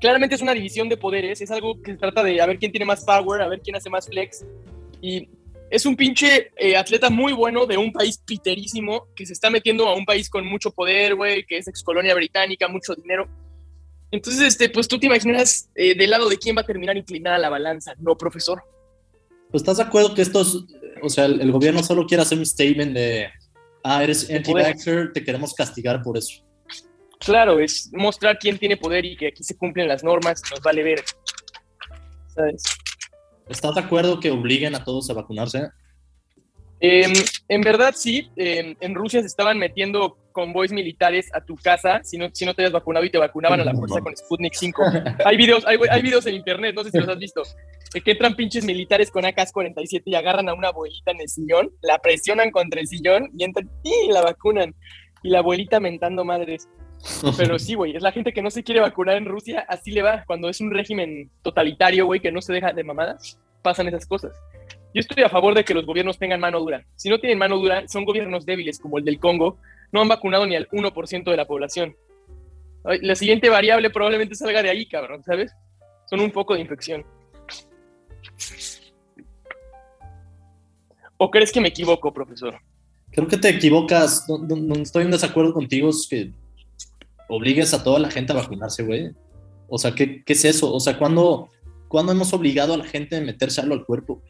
Claramente 0.00 0.34
es 0.34 0.42
una 0.42 0.54
división 0.54 0.88
de 0.88 0.96
poderes, 0.96 1.40
es 1.40 1.50
algo 1.50 1.80
que 1.82 1.92
se 1.92 1.98
trata 1.98 2.22
de 2.22 2.40
a 2.40 2.46
ver 2.46 2.58
quién 2.58 2.70
tiene 2.72 2.84
más 2.84 3.04
power, 3.04 3.42
a 3.42 3.48
ver 3.48 3.60
quién 3.60 3.76
hace 3.76 3.90
más 3.90 4.06
flex. 4.06 4.44
Y 5.00 5.28
es 5.70 5.86
un 5.86 5.96
pinche 5.96 6.50
eh, 6.56 6.76
atleta 6.76 7.10
muy 7.10 7.32
bueno 7.32 7.66
de 7.66 7.76
un 7.76 7.92
país 7.92 8.18
piterísimo 8.24 9.08
que 9.14 9.26
se 9.26 9.32
está 9.32 9.50
metiendo 9.50 9.86
a 9.86 9.94
un 9.94 10.04
país 10.04 10.30
con 10.30 10.46
mucho 10.46 10.70
poder, 10.70 11.14
güey, 11.14 11.44
que 11.44 11.58
es 11.58 11.68
ex 11.68 11.82
colonia 11.82 12.14
británica, 12.14 12.68
mucho 12.68 12.94
dinero. 12.94 13.28
Entonces, 14.10 14.42
este, 14.42 14.70
pues 14.70 14.88
tú 14.88 14.98
te 14.98 15.06
imaginas 15.06 15.68
eh, 15.74 15.94
del 15.96 16.10
lado 16.10 16.28
de 16.28 16.38
quién 16.38 16.56
va 16.56 16.62
a 16.62 16.66
terminar 16.66 16.96
inclinada 16.96 17.38
la 17.38 17.50
balanza, 17.50 17.94
¿no, 17.98 18.16
profesor? 18.16 18.62
Pues, 19.50 19.62
¿Estás 19.62 19.78
de 19.78 19.82
acuerdo 19.82 20.14
que 20.14 20.22
estos, 20.22 20.64
o 21.02 21.08
sea, 21.08 21.26
el, 21.26 21.40
el 21.40 21.52
gobierno 21.52 21.82
solo 21.82 22.06
quiere 22.06 22.22
hacer 22.22 22.38
un 22.38 22.46
statement 22.46 22.94
de, 22.94 23.28
ah, 23.84 24.02
eres 24.02 24.30
anti-vaxxer, 24.30 25.12
te 25.12 25.24
queremos 25.24 25.54
castigar 25.54 26.02
por 26.02 26.16
eso? 26.16 26.42
Claro, 27.20 27.58
es 27.58 27.90
mostrar 27.92 28.38
quién 28.38 28.58
tiene 28.58 28.76
poder 28.76 29.04
y 29.04 29.16
que 29.16 29.28
aquí 29.28 29.42
se 29.42 29.56
cumplen 29.56 29.88
las 29.88 30.04
normas, 30.04 30.40
nos 30.50 30.60
vale 30.60 30.82
ver. 30.82 31.04
¿Sabes? 32.34 32.62
¿Estás 33.48 33.74
de 33.74 33.80
acuerdo 33.80 34.20
que 34.20 34.30
obliguen 34.30 34.74
a 34.74 34.84
todos 34.84 35.10
a 35.10 35.14
vacunarse? 35.14 35.68
Eh, 36.80 37.12
en 37.48 37.60
verdad, 37.60 37.94
sí. 37.96 38.30
eh, 38.36 38.76
en 38.80 38.94
Rusia 38.94 39.20
se 39.20 39.26
estaban 39.26 39.58
metiendo 39.58 40.16
convoys 40.38 40.70
militares 40.70 41.28
a 41.34 41.40
tu 41.40 41.56
casa 41.56 42.00
si 42.04 42.16
no, 42.16 42.28
si 42.32 42.46
no 42.46 42.54
te 42.54 42.62
habías 42.62 42.72
vacunado 42.72 43.04
y 43.04 43.10
te 43.10 43.18
vacunaban 43.18 43.60
a 43.60 43.64
la 43.64 43.74
fuerza 43.74 44.00
con 44.00 44.16
Sputnik 44.16 44.54
5. 44.54 44.82
Hay 45.24 45.36
videos, 45.36 45.66
hay, 45.66 45.76
hay 45.90 46.00
videos 46.00 46.24
en 46.26 46.36
internet, 46.36 46.76
no 46.76 46.84
sé 46.84 46.92
si 46.92 46.98
los 46.98 47.08
has 47.08 47.18
visto, 47.18 47.42
que 48.04 48.12
entran 48.12 48.36
pinches 48.36 48.64
militares 48.64 49.10
con 49.10 49.24
AK-47 49.24 50.02
y 50.04 50.14
agarran 50.14 50.48
a 50.48 50.54
una 50.54 50.68
abuelita 50.68 51.10
en 51.10 51.22
el 51.22 51.28
sillón, 51.28 51.70
la 51.82 51.98
presionan 51.98 52.52
contra 52.52 52.80
el 52.80 52.86
sillón 52.86 53.30
y 53.36 53.42
entran 53.42 53.68
y 53.82 54.12
la 54.12 54.22
vacunan. 54.22 54.76
Y 55.24 55.30
la 55.30 55.40
abuelita 55.40 55.80
mentando 55.80 56.24
madres. 56.24 56.68
Pero 57.36 57.58
sí, 57.58 57.74
güey, 57.74 57.96
es 57.96 58.02
la 58.02 58.12
gente 58.12 58.32
que 58.32 58.40
no 58.40 58.52
se 58.52 58.62
quiere 58.62 58.80
vacunar 58.80 59.16
en 59.16 59.24
Rusia, 59.24 59.66
así 59.68 59.90
le 59.90 60.02
va. 60.02 60.22
Cuando 60.24 60.48
es 60.48 60.60
un 60.60 60.70
régimen 60.70 61.32
totalitario, 61.42 62.06
güey, 62.06 62.20
que 62.20 62.30
no 62.30 62.40
se 62.40 62.52
deja 62.52 62.72
de 62.72 62.84
mamadas, 62.84 63.40
pasan 63.62 63.88
esas 63.88 64.06
cosas. 64.06 64.30
Yo 64.94 65.00
estoy 65.00 65.24
a 65.24 65.28
favor 65.28 65.54
de 65.54 65.64
que 65.64 65.74
los 65.74 65.84
gobiernos 65.84 66.16
tengan 66.16 66.38
mano 66.38 66.60
dura. 66.60 66.84
Si 66.94 67.08
no 67.08 67.18
tienen 67.18 67.38
mano 67.38 67.58
dura, 67.58 67.88
son 67.88 68.04
gobiernos 68.04 68.46
débiles 68.46 68.78
como 68.78 68.98
el 68.98 69.04
del 69.04 69.18
Congo, 69.18 69.58
no 69.92 70.00
han 70.00 70.08
vacunado 70.08 70.46
ni 70.46 70.56
al 70.56 70.68
1% 70.68 71.30
de 71.30 71.36
la 71.36 71.46
población. 71.46 71.96
La 72.84 73.14
siguiente 73.14 73.48
variable 73.48 73.90
probablemente 73.90 74.34
salga 74.34 74.62
de 74.62 74.70
ahí, 74.70 74.86
cabrón, 74.86 75.22
¿sabes? 75.24 75.52
Son 76.08 76.20
un 76.20 76.30
poco 76.30 76.54
de 76.54 76.60
infección. 76.60 77.04
¿O 81.16 81.30
crees 81.30 81.52
que 81.52 81.60
me 81.60 81.68
equivoco, 81.68 82.12
profesor? 82.12 82.58
Creo 83.10 83.26
que 83.26 83.36
te 83.36 83.48
equivocas. 83.48 84.26
No, 84.28 84.74
estoy 84.76 85.04
en 85.04 85.10
desacuerdo 85.10 85.52
contigo. 85.52 85.90
Es 85.90 86.06
que 86.08 86.30
obligues 87.28 87.74
a 87.74 87.82
toda 87.82 87.98
la 87.98 88.10
gente 88.10 88.32
a 88.32 88.36
vacunarse, 88.36 88.84
güey. 88.84 89.10
O 89.68 89.78
sea, 89.78 89.94
¿qué, 89.94 90.22
es 90.24 90.44
eso? 90.44 90.72
O 90.72 90.80
sea, 90.80 90.96
¿cuándo, 90.96 91.50
¿cuándo 91.88 92.12
hemos 92.12 92.32
obligado 92.32 92.74
a 92.74 92.78
la 92.78 92.84
gente 92.84 93.16
a 93.16 93.20
meterse 93.20 93.60
al 93.60 93.84
cuerpo? 93.84 94.22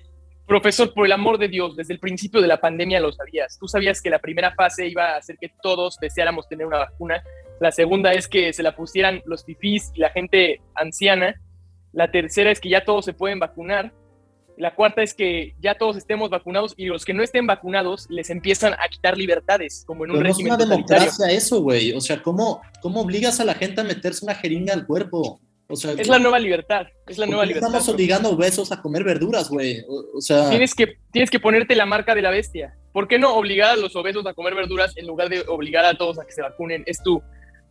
Profesor, 0.48 0.94
por 0.94 1.04
el 1.04 1.12
amor 1.12 1.36
de 1.36 1.46
Dios, 1.46 1.76
desde 1.76 1.92
el 1.92 2.00
principio 2.00 2.40
de 2.40 2.48
la 2.48 2.58
pandemia 2.58 3.00
lo 3.00 3.12
sabías. 3.12 3.58
Tú 3.58 3.68
sabías 3.68 4.00
que 4.00 4.08
la 4.08 4.18
primera 4.18 4.54
fase 4.54 4.88
iba 4.88 5.10
a 5.10 5.18
hacer 5.18 5.36
que 5.38 5.52
todos 5.62 5.98
deseáramos 6.00 6.48
tener 6.48 6.66
una 6.66 6.78
vacuna. 6.78 7.22
La 7.60 7.70
segunda 7.70 8.14
es 8.14 8.26
que 8.28 8.54
se 8.54 8.62
la 8.62 8.74
pusieran 8.74 9.20
los 9.26 9.44
fifís 9.44 9.92
y 9.94 10.00
la 10.00 10.08
gente 10.08 10.62
anciana. 10.74 11.38
La 11.92 12.10
tercera 12.10 12.50
es 12.50 12.60
que 12.60 12.70
ya 12.70 12.82
todos 12.82 13.04
se 13.04 13.12
pueden 13.12 13.38
vacunar. 13.38 13.92
La 14.56 14.74
cuarta 14.74 15.02
es 15.02 15.12
que 15.12 15.54
ya 15.60 15.76
todos 15.76 15.98
estemos 15.98 16.30
vacunados 16.30 16.72
y 16.78 16.86
los 16.86 17.04
que 17.04 17.12
no 17.12 17.22
estén 17.22 17.46
vacunados 17.46 18.06
les 18.08 18.30
empiezan 18.30 18.72
a 18.72 18.88
quitar 18.88 19.18
libertades, 19.18 19.84
como 19.86 20.06
en 20.06 20.12
un 20.12 20.16
Pero 20.16 20.24
no 20.24 20.30
es 20.30 20.36
régimen 20.36 20.52
una 20.54 20.64
totalitario. 20.64 21.04
democracia 21.04 21.30
eso, 21.30 21.60
güey. 21.60 21.92
O 21.92 22.00
sea, 22.00 22.22
¿cómo, 22.22 22.62
¿cómo 22.80 23.02
obligas 23.02 23.38
a 23.38 23.44
la 23.44 23.54
gente 23.54 23.82
a 23.82 23.84
meterse 23.84 24.24
una 24.24 24.34
jeringa 24.34 24.72
al 24.72 24.86
cuerpo? 24.86 25.40
O 25.70 25.76
sea, 25.76 25.92
Es 25.92 26.08
la 26.08 26.18
nueva 26.18 26.38
libertad, 26.38 26.86
es 27.06 27.18
la 27.18 27.26
¿por 27.26 27.30
nueva 27.32 27.42
qué 27.44 27.48
libertad. 27.48 27.68
estamos 27.68 27.88
obligando 27.94 28.28
a 28.30 28.32
obesos 28.32 28.72
a 28.72 28.80
comer 28.80 29.04
verduras, 29.04 29.50
güey? 29.50 29.80
O, 29.86 30.16
o 30.16 30.20
sea, 30.20 30.48
Tienes 30.48 30.74
que, 30.74 30.96
tienes 31.12 31.30
que 31.30 31.38
ponerte 31.38 31.76
la 31.76 31.84
marca 31.84 32.14
de 32.14 32.22
la 32.22 32.30
bestia. 32.30 32.74
¿Por 32.92 33.06
qué 33.06 33.18
no 33.18 33.34
obligar 33.34 33.70
a 33.72 33.76
los 33.76 33.94
obesos 33.94 34.26
a 34.26 34.32
comer 34.32 34.54
verduras 34.54 34.96
en 34.96 35.06
lugar 35.06 35.28
de 35.28 35.44
obligar 35.46 35.84
a 35.84 35.94
todos 35.96 36.18
a 36.18 36.24
que 36.24 36.32
se 36.32 36.40
vacunen? 36.40 36.82
¿Es 36.86 37.02
tu, 37.02 37.22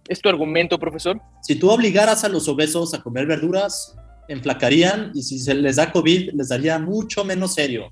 es 0.07 0.21
tu 0.21 0.29
argumento, 0.29 0.77
profesor? 0.79 1.19
si 1.41 1.55
tú 1.55 1.71
obligaras 1.71 2.23
a 2.23 2.29
los 2.29 2.47
obesos 2.47 2.93
a 2.93 3.01
comer 3.01 3.25
verduras, 3.25 3.95
enflacarían 4.27 5.11
y 5.15 5.23
si 5.23 5.39
se 5.39 5.55
les 5.55 5.77
da 5.77 5.91
COVID, 5.91 6.33
les 6.33 6.49
daría 6.49 6.77
mucho 6.79 7.23
menos 7.25 7.55
serio 7.55 7.91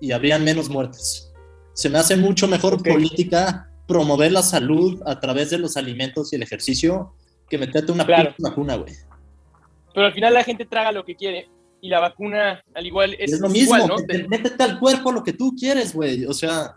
y 0.00 0.12
habrían 0.12 0.44
menos 0.44 0.68
muertes. 0.68 1.32
Se 1.72 1.88
me 1.88 1.98
hace 1.98 2.16
mucho 2.16 2.46
mejor 2.46 2.82
política 2.82 3.70
promover 3.88 4.32
la 4.32 4.42
salud 4.42 5.00
a 5.06 5.18
través 5.18 5.48
de 5.50 5.58
los 5.58 5.76
alimentos 5.76 6.32
y 6.32 6.36
el 6.36 6.42
ejercicio 6.42 7.14
que 7.48 7.56
meterte 7.58 7.92
una 7.92 8.04
Claro. 8.04 8.34
vacuna, 8.38 8.74
güey. 8.76 8.92
Pero 9.96 10.08
al 10.08 10.12
final 10.12 10.34
la 10.34 10.44
gente 10.44 10.66
traga 10.66 10.92
lo 10.92 11.06
que 11.06 11.16
quiere 11.16 11.48
y 11.80 11.88
la 11.88 12.00
vacuna, 12.00 12.62
al 12.74 12.86
igual, 12.86 13.14
es, 13.18 13.32
Es, 13.32 13.40
lo 13.40 13.48
mismo, 13.48 13.76
igual, 13.78 13.88
¿no? 13.88 14.28
métete 14.28 14.62
al 14.62 14.78
cuerpo 14.78 15.10
lo 15.10 15.22
que 15.22 15.32
tú 15.32 15.54
quieres, 15.58 15.94
güey. 15.94 16.26
O 16.26 16.34
sea, 16.34 16.76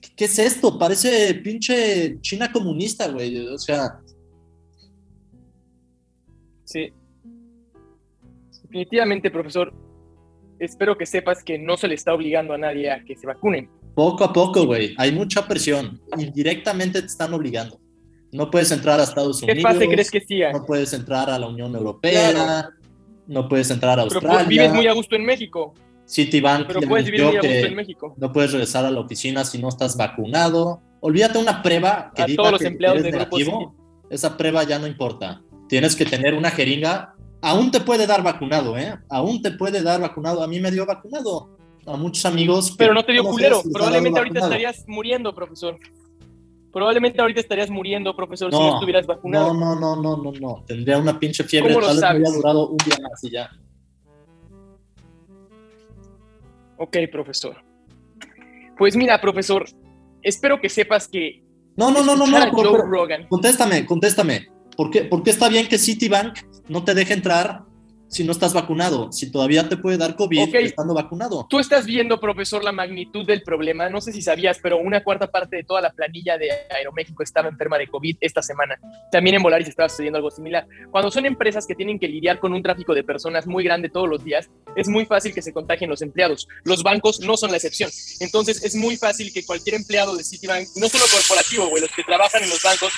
¿qué, 0.00 0.08
qué 0.16 0.24
es 0.24 0.38
esto? 0.38 0.78
Parece 0.78 1.34
pinche 1.34 2.18
China 2.22 2.50
comunista, 2.50 3.08
güey. 3.08 3.36
O 3.48 3.58
sea, 3.58 4.00
Sí. 6.64 6.90
definitivamente, 8.62 9.30
profesor, 9.30 9.74
espero 10.58 10.96
que 10.96 11.04
sepas 11.04 11.44
que 11.44 11.58
no 11.58 11.76
se 11.76 11.86
le 11.86 11.96
está 11.96 12.14
obligando 12.14 12.54
a 12.54 12.58
nadie 12.58 12.90
a 12.90 13.04
que 13.04 13.14
se 13.14 13.26
vacunen. 13.26 13.68
Poco 13.94 14.24
a 14.24 14.32
poco, 14.32 14.64
güey. 14.64 14.94
Hay 14.96 15.12
mucha 15.12 15.46
presión. 15.46 16.00
Indirectamente 16.16 17.00
te 17.02 17.06
están 17.08 17.34
obligando. 17.34 17.78
No 18.34 18.50
puedes 18.50 18.72
entrar 18.72 18.98
a 18.98 19.04
Estados 19.04 19.40
Unidos. 19.44 19.56
¿Qué 19.56 19.62
fase 19.62 19.88
crees 19.88 20.10
que 20.10 20.20
siga? 20.20 20.52
No 20.52 20.66
puedes 20.66 20.92
entrar 20.92 21.30
a 21.30 21.38
la 21.38 21.46
Unión 21.46 21.72
Europea. 21.72 22.32
Claro. 22.32 22.68
No 23.28 23.48
puedes 23.48 23.70
entrar 23.70 23.92
a 24.00 24.02
Pero 24.02 24.14
Australia. 24.16 24.38
pues, 24.38 24.48
vives 24.48 24.72
muy 24.72 24.86
a 24.88 24.92
gusto 24.92 25.14
en 25.14 25.24
México. 25.24 25.72
Citibank 26.04 26.66
Pero 26.66 26.80
puedes 26.80 27.06
vivir 27.06 27.22
muy 27.22 27.36
a 27.36 27.40
gusto 27.40 27.66
en 27.66 27.74
México. 27.76 28.14
no 28.18 28.32
puedes 28.32 28.50
regresar 28.50 28.84
a 28.84 28.90
la 28.90 28.98
oficina 28.98 29.44
si 29.44 29.58
no 29.58 29.68
estás 29.68 29.96
vacunado. 29.96 30.82
Olvídate 30.98 31.38
una 31.38 31.62
prueba 31.62 32.10
que 32.12 32.22
A 32.22 32.26
diga 32.26 32.42
todos 32.42 32.52
los 32.52 32.60
que 32.60 32.66
empleados 32.66 33.04
eres 33.04 33.12
de. 33.12 33.68
Esa 34.10 34.36
prueba 34.36 34.64
ya 34.64 34.80
no 34.80 34.88
importa. 34.88 35.40
Tienes 35.68 35.94
que 35.94 36.04
tener 36.04 36.34
una 36.34 36.50
jeringa. 36.50 37.14
Aún 37.40 37.70
te 37.70 37.80
puede 37.82 38.04
dar 38.04 38.24
vacunado, 38.24 38.76
¿eh? 38.76 38.98
Aún 39.10 39.42
te 39.42 39.52
puede 39.52 39.80
dar 39.80 40.00
vacunado. 40.00 40.42
A 40.42 40.48
mí 40.48 40.58
me 40.58 40.72
dio 40.72 40.84
vacunado. 40.84 41.56
A 41.86 41.96
muchos 41.96 42.26
amigos. 42.26 42.74
Pero 42.76 42.94
no 42.94 43.04
te 43.04 43.12
dio 43.12 43.22
culero. 43.22 43.62
Probablemente 43.72 44.18
ahorita 44.18 44.40
estarías 44.40 44.84
muriendo, 44.88 45.32
profesor. 45.32 45.78
Probablemente 46.74 47.20
ahorita 47.20 47.40
estarías 47.40 47.70
muriendo, 47.70 48.14
profesor, 48.16 48.50
si 48.52 48.58
No, 48.58 48.74
estuvieras 48.74 49.06
vacunado. 49.06 49.54
No, 49.54 49.74
no, 49.76 49.96
no, 49.96 50.16
no, 50.16 50.22
no, 50.22 50.32
no. 50.32 50.64
Tendría 50.66 50.98
una 50.98 51.18
pinche 51.20 51.44
fiebre. 51.44 51.72
¿Cómo 51.72 51.86
lo 51.86 51.86
Tal 51.86 51.94
vez 51.94 52.02
me 52.02 52.06
sabes? 52.08 52.20
hubiera 52.28 52.36
durado 52.36 52.68
un 52.70 52.76
día 52.78 52.96
más 53.08 53.22
y 53.24 53.30
ya. 53.30 53.50
Ok, 56.76 56.96
profesor. 57.12 57.56
Pues 58.76 58.96
mira, 58.96 59.20
profesor, 59.20 59.64
espero 60.22 60.60
que 60.60 60.68
sepas 60.68 61.06
que 61.06 61.44
No, 61.76 61.90
no, 61.92 62.02
no, 62.02 62.16
no, 62.16 62.26
no. 62.26 62.36
pero- 62.38 62.50
Joe 62.52 62.70
pero- 62.72 62.86
Rogan. 62.86 63.26
Contéstame, 63.28 63.86
contéstame. 63.86 64.48
¿Por 64.76 64.90
qué, 64.90 65.02
por 65.04 65.22
qué 65.22 65.30
está 65.30 65.48
bien 65.48 65.68
que 65.68 65.78
Citibank 65.78 66.38
no 66.68 66.82
te 66.82 66.94
deje 66.94 67.14
entrar 67.14 67.62
si 68.08 68.24
no 68.24 68.32
estás 68.32 68.52
vacunado? 68.52 69.10
Si 69.12 69.30
todavía 69.30 69.68
te 69.68 69.76
puede 69.76 69.96
dar 69.96 70.16
COVID 70.16 70.42
Ok. 70.42 70.54
estando 70.56 70.94
vacunado. 70.94 71.46
Tú 71.50 71.58
estás 71.58 71.86
viendo, 71.86 72.20
profesor, 72.20 72.62
la 72.62 72.72
magnitud 72.72 73.26
del 73.26 73.42
problema. 73.42 73.88
No 73.88 74.00
sé 74.00 74.12
si 74.12 74.22
sabías, 74.22 74.58
pero 74.62 74.78
una 74.78 75.02
cuarta 75.02 75.30
parte 75.30 75.56
de 75.56 75.64
toda 75.64 75.80
la 75.80 75.90
planilla 75.90 76.38
de 76.38 76.48
Aeroméxico 76.70 77.22
estaba 77.22 77.48
enferma 77.48 77.78
de 77.78 77.88
COVID 77.88 78.16
esta 78.20 78.42
semana. 78.42 78.78
También 79.10 79.36
en 79.36 79.42
Volaris 79.42 79.68
estaba 79.68 79.88
sucediendo 79.88 80.16
algo 80.18 80.30
similar. 80.30 80.66
Cuando 80.90 81.10
son 81.10 81.26
empresas 81.26 81.66
que 81.66 81.74
tienen 81.74 81.98
que 81.98 82.08
lidiar 82.08 82.38
con 82.38 82.52
un 82.52 82.62
tráfico 82.62 82.94
de 82.94 83.02
personas 83.04 83.46
muy 83.46 83.64
grande 83.64 83.88
todos 83.88 84.08
los 84.08 84.24
días, 84.24 84.48
es 84.76 84.88
muy 84.88 85.06
fácil 85.06 85.34
que 85.34 85.42
se 85.42 85.52
contagien 85.52 85.90
los 85.90 86.02
empleados. 86.02 86.46
Los 86.64 86.82
bancos 86.82 87.20
no 87.20 87.36
son 87.36 87.50
la 87.50 87.56
excepción. 87.56 87.90
Entonces, 88.20 88.62
es 88.64 88.74
muy 88.74 88.96
fácil 88.96 89.32
que 89.32 89.44
cualquier 89.44 89.76
empleado 89.76 90.16
de 90.16 90.24
Citibank, 90.24 90.68
no 90.76 90.88
solo 90.88 91.04
corporativo, 91.10 91.68
güey, 91.68 91.82
los 91.82 91.90
que 91.90 92.02
trabajan 92.04 92.42
en 92.42 92.50
los 92.50 92.62
bancos, 92.62 92.92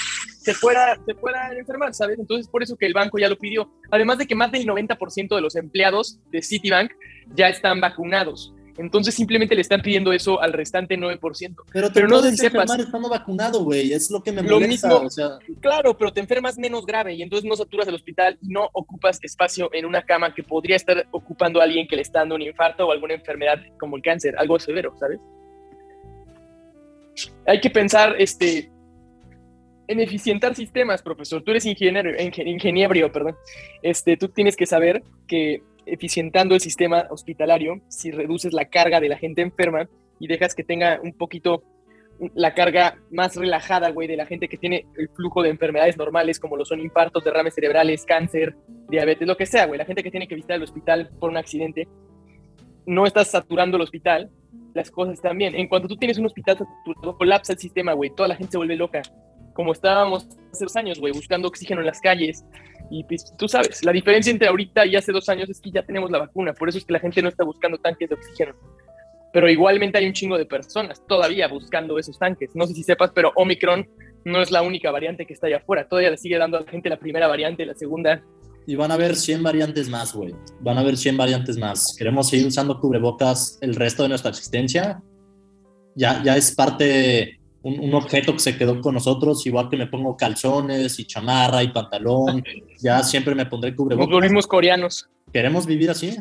se 0.53 0.55
pueda, 0.61 0.99
se 1.05 1.15
pueda 1.15 1.51
enfermar, 1.59 1.93
¿sabes? 1.95 2.19
Entonces, 2.19 2.49
por 2.49 2.63
eso 2.63 2.77
que 2.77 2.87
el 2.87 2.93
banco 2.95 3.19
ya 3.19 3.29
lo 3.29 3.37
pidió. 3.37 3.71
Además 3.91 4.19
de 4.19 4.27
que 4.27 4.35
más 4.35 4.51
del 4.53 4.65
90% 4.67 5.35
de 5.35 5.41
los 5.41 5.57
empleados 5.57 6.19
de 6.31 6.41
Citibank 6.43 6.93
ya 7.35 7.49
están 7.49 7.81
vacunados. 7.81 8.53
Entonces, 8.79 9.15
simplemente 9.15 9.55
le 9.55 9.63
están 9.63 9.81
pidiendo 9.81 10.13
eso 10.13 10.39
al 10.41 10.53
restante 10.53 10.99
9%. 10.99 11.65
Pero, 11.73 11.89
te 11.89 11.95
Pero 11.95 12.09
no 12.09 12.21
sé 12.21 12.33
si 12.33 12.37
sepas- 12.37 12.65
enfermar 12.65 12.81
estando 12.81 13.09
vacunado, 13.09 13.65
güey. 13.65 13.93
Es 13.93 14.11
lo 14.11 14.23
que 14.23 14.33
me 14.33 14.43
Lo 14.43 14.61
molesta. 14.61 14.89
mismo- 14.89 15.07
O 15.07 15.11
sea, 15.11 15.39
Claro, 15.61 15.97
pero 15.97 16.13
te 16.13 16.21
enfermas 16.21 16.59
menos 16.59 16.85
grave 16.85 17.15
y 17.15 17.23
entonces 17.23 17.49
no 17.49 17.57
saturas 17.57 17.89
el 17.89 17.95
hospital 17.95 18.37
y 18.43 18.49
no 18.49 18.69
ocupas 18.75 19.19
espacio 19.23 19.71
en 19.73 19.87
una 19.87 20.03
cama 20.03 20.35
que 20.35 20.43
podría 20.43 20.77
estar 20.77 21.07
ocupando 21.11 21.61
a 21.61 21.65
alguien 21.65 21.89
que 21.89 21.97
le 21.97 22.03
está 22.03 22.19
dando 22.19 22.35
un 22.35 22.43
infarto 22.43 22.87
o 22.87 22.93
alguna 22.93 23.15
enfermedad 23.15 23.59
como 23.81 23.97
el 23.97 24.03
cáncer, 24.03 24.35
algo 24.39 24.59
severo, 24.61 24.95
¿sabes? 25.01 25.21
Hay 27.47 27.61
que 27.61 27.71
pensar 27.71 28.15
este, 28.19 28.71
en 29.89 30.01
eficientar 30.01 30.55
sistemas, 30.55 31.03
profesor. 31.03 31.43
Tú 31.43 31.51
eres 31.53 31.67
ingeniero, 31.67 32.11
ingen- 32.11 32.47
ingeniero, 32.49 33.13
perdón. 33.13 33.37
Este, 33.83 34.17
tú 34.17 34.29
tienes 34.29 34.57
que 34.57 34.67
saber 34.67 35.03
que 35.27 35.63
eficientando 35.87 36.55
el 36.55 36.61
sistema 36.61 37.07
hospitalario, 37.11 37.81
si 37.89 38.11
reduces 38.11 38.53
la 38.53 38.65
carga 38.65 39.01
de 39.01 39.09
la 39.09 39.17
gente 39.17 39.43
enferma 39.43 39.89
y 40.19 40.27
dejas 40.27 40.55
que 40.55 40.65
tenga 40.65 41.01
un 41.03 41.13
poquito 41.13 41.63
la 42.35 42.55
carga 42.55 42.99
más 43.11 43.37
relajada, 43.37 43.91
güey, 43.91 44.09
de 44.09 44.17
la 44.17 44.25
gente 44.25 44.49
que 44.49 44.57
tiene 44.57 44.87
el 44.97 45.09
flujo 45.11 45.43
de 45.43 45.51
enfermedades 45.51 45.99
normales, 45.99 46.41
como 46.41 46.57
lo 46.57 46.65
son 46.65 46.81
infartos, 46.81 47.23
derrames 47.23 47.55
cerebrales, 47.55 48.05
cáncer, 48.07 48.57
diabetes, 48.89 49.29
lo 49.29 49.37
que 49.37 49.45
sea, 49.47 49.67
güey. 49.67 49.77
La 49.79 49.85
gente 49.85 50.03
que 50.03 50.11
tiene 50.11 50.27
que 50.27 50.35
visitar 50.35 50.57
el 50.57 50.63
hospital 50.63 51.11
por 51.21 51.31
un 51.31 51.37
accidente, 51.37 51.87
no 52.87 53.05
estás 53.07 53.31
saturando 53.31 53.77
el 53.77 53.83
hospital, 53.83 54.31
las 54.75 54.91
cosas 54.91 55.15
están 55.15 55.37
bien. 55.37 55.55
En 55.55 55.69
cuanto 55.69 55.89
tú 55.89 55.97
tienes 55.97 56.19
un 56.19 56.27
hospital 56.27 56.57
colapsa 57.19 57.53
el 57.53 57.59
sistema, 57.59 57.93
güey. 57.93 58.11
Toda 58.11 58.29
la 58.29 58.37
gente 58.37 58.53
se 58.53 58.59
vuelve 58.59 58.77
loca. 58.77 59.03
Como 59.57 59.73
estábamos 59.73 60.29
hace 60.53 60.65
dos 60.65 60.77
años, 60.77 61.01
güey, 61.01 61.13
buscando 61.13 61.49
oxígeno 61.49 61.81
en 61.81 61.87
las 61.87 62.01
calles. 62.01 62.45
Y 62.91 63.03
pues, 63.05 63.35
tú 63.37 63.49
sabes, 63.49 63.85
la 63.85 63.91
diferencia 63.91 64.31
entre 64.31 64.47
ahorita 64.47 64.87
y 64.87 64.95
hace 64.95 65.11
dos 65.11 65.29
años 65.29 65.51
es 65.51 65.61
que 65.61 65.73
ya 65.73 65.83
tenemos 65.83 66.11
la 66.11 66.19
vacuna. 66.19 66.53
Por 66.53 66.69
eso 66.69 66.79
es 66.79 66.85
que 66.85 66.93
la 66.93 67.01
gente 67.01 67.21
no 67.21 67.29
está 67.29 67.43
buscando 67.43 67.79
tanques 67.79 68.09
de 68.09 68.15
oxígeno 68.15 68.55
pero 69.37 69.51
igualmente 69.51 69.99
hay 69.99 70.07
un 70.07 70.15
chingo 70.15 70.39
de 70.39 70.47
personas 70.47 71.03
todavía 71.07 71.47
buscando 71.47 71.99
esos 71.99 72.19
tanques. 72.19 72.53
No 72.55 72.67
sé 72.67 72.73
si 72.73 72.83
sepas, 72.83 73.11
pero 73.15 73.33
Omicron 73.37 73.87
no 74.25 74.41
es 74.41 74.51
la 74.51 74.63
única 74.63 74.91
variante 74.91 75.27
que 75.27 75.35
está 75.35 75.47
allá 75.47 75.59
afuera. 75.59 75.87
Todavía 75.87 76.11
le 76.11 76.17
sigue 76.17 76.39
dando 76.39 76.57
a 76.57 76.63
la 76.63 76.71
gente 76.71 76.89
la 76.89 76.99
primera 76.99 77.27
variante, 77.27 77.67
la 77.67 77.75
segunda. 77.75 78.23
y 78.67 78.75
van 78.77 78.91
a 78.91 78.95
haber 78.95 79.15
100 79.15 79.43
variantes 79.43 79.91
más, 79.91 80.15
güey. 80.15 80.35
Van 80.61 80.79
a 80.79 80.81
haber 80.81 80.97
100 80.97 81.19
variantes 81.19 81.59
más. 81.59 81.95
Queremos 81.99 82.31
seguir 82.31 82.47
usando 82.47 82.81
cubrebocas 82.81 83.59
el 83.61 83.75
resto 83.75 84.05
de 84.05 84.09
nuestra 84.09 84.31
existencia. 84.31 85.03
Ya, 85.95 86.23
ya 86.25 86.35
es 86.35 86.55
parte, 86.55 87.39
un, 87.67 87.81
un 87.81 87.95
objeto 87.95 88.33
que 88.33 88.39
se 88.39 88.57
quedó 88.57 88.81
con 88.81 88.95
nosotros, 88.95 89.45
igual 89.45 89.69
que 89.69 89.77
me 89.77 89.89
pongo 89.89 90.17
calzones 90.17 91.01
y 91.01 91.05
chamarra 91.05 91.63
y 91.63 91.69
pantalón. 91.69 92.45
Ya 92.79 93.03
siempre 93.03 93.35
me 93.35 93.47
pondré 93.47 93.71
Nos 93.71 93.79
cubrebocas. 93.79 94.11
volvimos 94.11 94.47
coreanos. 94.47 95.09
¿Queremos 95.33 95.65
vivir 95.65 95.89
así? 95.89 96.15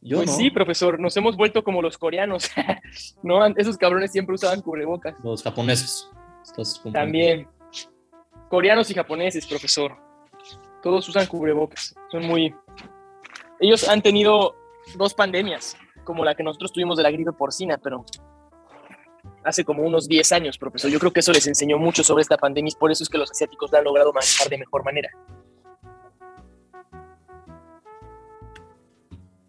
Yo 0.00 0.18
pues 0.18 0.30
no. 0.30 0.36
sí, 0.36 0.48
profesor, 0.48 1.00
nos 1.00 1.16
hemos 1.16 1.36
vuelto 1.36 1.64
como 1.64 1.82
los 1.82 1.98
coreanos. 1.98 2.48
no, 3.24 3.44
esos 3.56 3.76
cabrones 3.76 4.12
siempre 4.12 4.36
usaban 4.36 4.62
cubrebocas. 4.62 5.16
Los 5.24 5.42
japoneses. 5.42 6.08
También. 6.92 7.48
Coreanos 8.48 8.88
y 8.92 8.94
japoneses, 8.94 9.44
profesor. 9.44 9.96
Todos 10.84 11.08
usan 11.08 11.26
cubrebocas. 11.26 11.92
Son 12.12 12.24
muy. 12.24 12.54
Ellos 13.58 13.88
han 13.88 14.00
tenido 14.00 14.54
dos 14.96 15.14
pandemias, 15.14 15.76
como 16.04 16.24
la 16.24 16.36
que 16.36 16.44
nosotros 16.44 16.72
tuvimos 16.72 16.96
de 16.96 17.02
la 17.02 17.10
gripe 17.10 17.32
porcina, 17.32 17.76
pero 17.76 18.04
hace 19.46 19.64
como 19.64 19.82
unos 19.82 20.08
10 20.08 20.32
años, 20.32 20.58
profesor. 20.58 20.90
Yo 20.90 20.98
creo 20.98 21.12
que 21.12 21.20
eso 21.20 21.32
les 21.32 21.46
enseñó 21.46 21.78
mucho 21.78 22.02
sobre 22.02 22.22
esta 22.22 22.36
pandemia 22.36 22.72
y 22.74 22.78
por 22.78 22.90
eso 22.90 23.02
es 23.02 23.08
que 23.08 23.18
los 23.18 23.30
asiáticos 23.30 23.70
la 23.72 23.78
han 23.78 23.84
logrado 23.84 24.12
manejar 24.12 24.48
de 24.48 24.58
mejor 24.58 24.84
manera. 24.84 25.10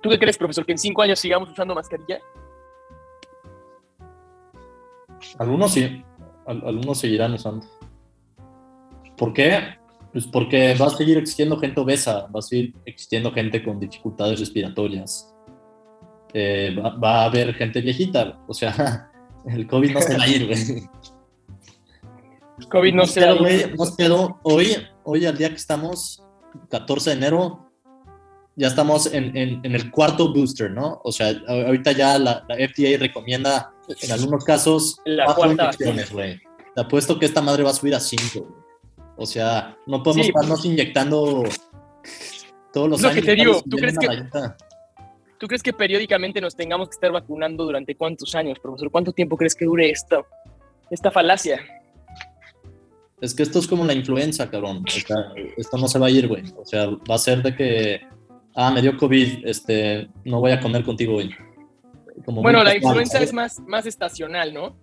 ¿Tú 0.01 0.09
qué 0.09 0.19
crees, 0.19 0.37
profesor? 0.37 0.65
¿Que 0.65 0.73
en 0.73 0.77
cinco 0.77 1.01
años 1.01 1.19
sigamos 1.19 1.49
usando 1.49 1.73
mascarilla? 1.73 2.19
Algunos 5.39 5.73
sí, 5.73 6.03
al- 6.45 6.63
algunos 6.65 6.99
seguirán 6.99 7.33
usando. 7.33 7.65
¿Por 9.17 9.33
qué? 9.33 9.75
Pues 10.13 10.27
porque 10.27 10.75
va 10.79 10.85
a 10.87 10.89
seguir 10.91 11.17
existiendo 11.17 11.57
gente 11.59 11.81
obesa, 11.81 12.27
va 12.27 12.39
a 12.39 12.41
seguir 12.41 12.73
existiendo 12.85 13.31
gente 13.31 13.63
con 13.63 13.79
dificultades 13.79 14.39
respiratorias. 14.39 15.33
Eh, 16.33 16.75
va 17.03 17.21
a 17.23 17.25
haber 17.25 17.53
gente 17.55 17.81
viejita, 17.81 18.39
o 18.47 18.53
sea, 18.53 19.11
el 19.49 19.67
COVID 19.67 19.91
no 19.93 20.01
se 20.01 20.17
va 20.17 20.23
a 20.23 20.27
ir, 20.27 20.45
güey. 20.47 20.89
COVID 22.69 22.93
no 22.93 23.05
se 23.05 23.21
va 23.25 23.31
a 23.47 23.51
ir. 23.51 23.75
nos 23.77 23.95
quedó 23.95 24.39
hoy, 24.43 24.75
hoy 25.03 25.25
al 25.25 25.37
día 25.37 25.49
que 25.49 25.55
estamos, 25.55 26.23
14 26.69 27.11
de 27.11 27.15
enero, 27.15 27.69
ya 28.55 28.67
estamos 28.67 29.13
en, 29.13 29.37
en- 29.37 29.59
en 29.63 29.75
el 29.75 29.91
cuarto 29.91 30.33
booster, 30.33 30.71
¿no? 30.71 30.99
O 31.03 31.11
sea, 31.11 31.31
ahorita 31.47 31.91
ya 31.91 32.17
la, 32.17 32.43
la 32.47 32.55
FDA 32.55 32.97
recomienda 32.97 33.71
en 34.01 34.11
algunos 34.11 34.43
casos 34.43 34.97
La 35.05 35.25
cuatro 35.25 35.55
cuarta 35.55 35.71
güey. 36.11 36.39
Te 36.73 36.81
apuesto 36.81 37.17
que 37.19 37.25
esta 37.27 37.41
madre 37.41 37.63
va 37.63 37.69
a 37.69 37.73
subir 37.73 37.93
a 37.95 37.99
5, 37.99 38.63
O 39.17 39.25
sea, 39.25 39.77
no 39.85 40.01
podemos 40.03 40.25
Sí. 40.25 40.31
estarnos 40.35 40.65
inyectando 40.65 41.43
todos 42.73 42.89
los 42.89 43.01
Lo 43.01 43.09
que 43.09 43.13
años. 43.13 43.25
te 43.25 43.35
digo. 43.35 43.61
¿tú 43.69 43.77
crees 43.77 43.97
que-. 43.99 44.07
¿Tú 45.39 45.47
crees 45.47 45.61
que 45.61 45.73
periódicamente 45.73 46.41
nos 46.41 46.55
tengamos 46.55 46.89
que 46.89 46.95
estar 46.95 47.11
vacunando 47.11 47.63
durante 47.63 47.95
cuántos 47.95 48.33
años, 48.33 48.59
profesor? 48.59 48.89
¿Cuánto 48.89 49.11
tiempo 49.11 49.37
crees 49.37 49.53
que 49.53 49.65
dure 49.65 49.89
esto, 49.89 50.25
esta 50.89 51.11
falacia? 51.11 51.61
Es 53.21 53.33
que 53.33 53.43
esto 53.43 53.59
es 53.59 53.67
como 53.67 53.85
la 53.85 53.93
influenza, 53.93 54.49
cabrón. 54.49 54.83
O 54.85 54.89
sea, 54.89 55.33
esto 55.57 55.77
no 55.77 55.87
se 55.87 55.99
va 55.99 56.07
a 56.07 56.09
ir, 56.09 56.27
güey. 56.27 56.43
O 56.55 56.65
sea, 56.65 56.87
va 56.87 57.15
a 57.15 57.19
ser 57.19 57.43
de 57.43 57.55
que, 57.55 58.01
ah, 58.55 58.71
me 58.71 58.81
dio 58.81 58.97
COVID, 58.97 59.45
este, 59.45 60.07
no 60.23 60.39
voy 60.39 60.51
a 60.51 60.59
comer 60.59 60.83
contigo 60.83 61.15
hoy. 61.15 61.33
Como 62.25 62.41
Bueno, 62.41 62.63
la 62.63 62.75
influenza 62.75 63.19
es 63.19 63.31
más, 63.31 63.59
más 63.59 63.85
estacional, 63.85 64.53
¿no? 64.53 64.75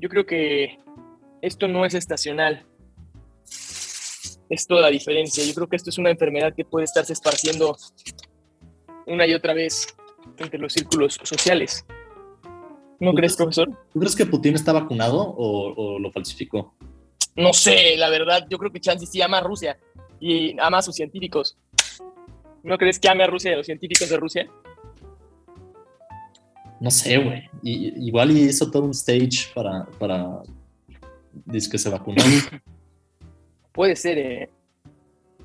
Yo 0.00 0.08
creo 0.08 0.26
que 0.26 0.78
esto 1.42 1.68
no 1.68 1.84
es 1.84 1.94
estacional. 1.94 2.64
Es 4.48 4.66
toda 4.66 4.82
la 4.82 4.88
diferencia. 4.88 5.44
Yo 5.44 5.54
creo 5.54 5.68
que 5.68 5.76
esto 5.76 5.90
es 5.90 5.98
una 5.98 6.10
enfermedad 6.10 6.54
que 6.54 6.64
puede 6.64 6.84
estarse 6.84 7.12
esparciendo 7.12 7.76
una 9.06 9.26
y 9.26 9.34
otra 9.34 9.54
vez 9.54 9.86
entre 10.38 10.58
los 10.58 10.72
círculos 10.72 11.18
sociales. 11.22 11.84
¿No 13.00 13.12
crees, 13.14 13.36
profesor? 13.36 13.68
¿Tú 13.92 13.98
crees 13.98 14.14
que 14.14 14.26
Putin 14.26 14.54
está 14.54 14.72
vacunado 14.72 15.18
o, 15.20 15.74
o 15.74 15.98
lo 15.98 16.12
falsificó? 16.12 16.74
No 17.34 17.52
sé, 17.52 17.96
la 17.96 18.10
verdad, 18.10 18.46
yo 18.48 18.58
creo 18.58 18.70
que 18.70 18.80
Chansey 18.80 19.06
sí 19.06 19.22
ama 19.22 19.38
a 19.38 19.40
Rusia 19.42 19.78
y 20.20 20.56
ama 20.60 20.78
a 20.78 20.82
sus 20.82 20.94
científicos. 20.94 21.56
¿No 22.62 22.78
crees 22.78 22.98
que 22.98 23.08
ame 23.08 23.24
a 23.24 23.26
Rusia 23.26 23.50
y 23.50 23.54
a 23.54 23.56
los 23.56 23.66
científicos 23.66 24.08
de 24.08 24.16
Rusia? 24.16 24.46
No 26.80 26.90
sé, 26.90 27.18
güey. 27.18 27.48
Igual 27.62 28.36
hizo 28.36 28.70
todo 28.70 28.84
un 28.84 28.90
stage 28.92 29.52
para, 29.54 29.86
para 29.98 30.42
dice 31.44 31.70
que 31.70 31.78
se 31.78 31.90
vacunó. 31.90 32.22
Puede 33.72 33.96
ser, 33.96 34.18
eh. 34.18 34.50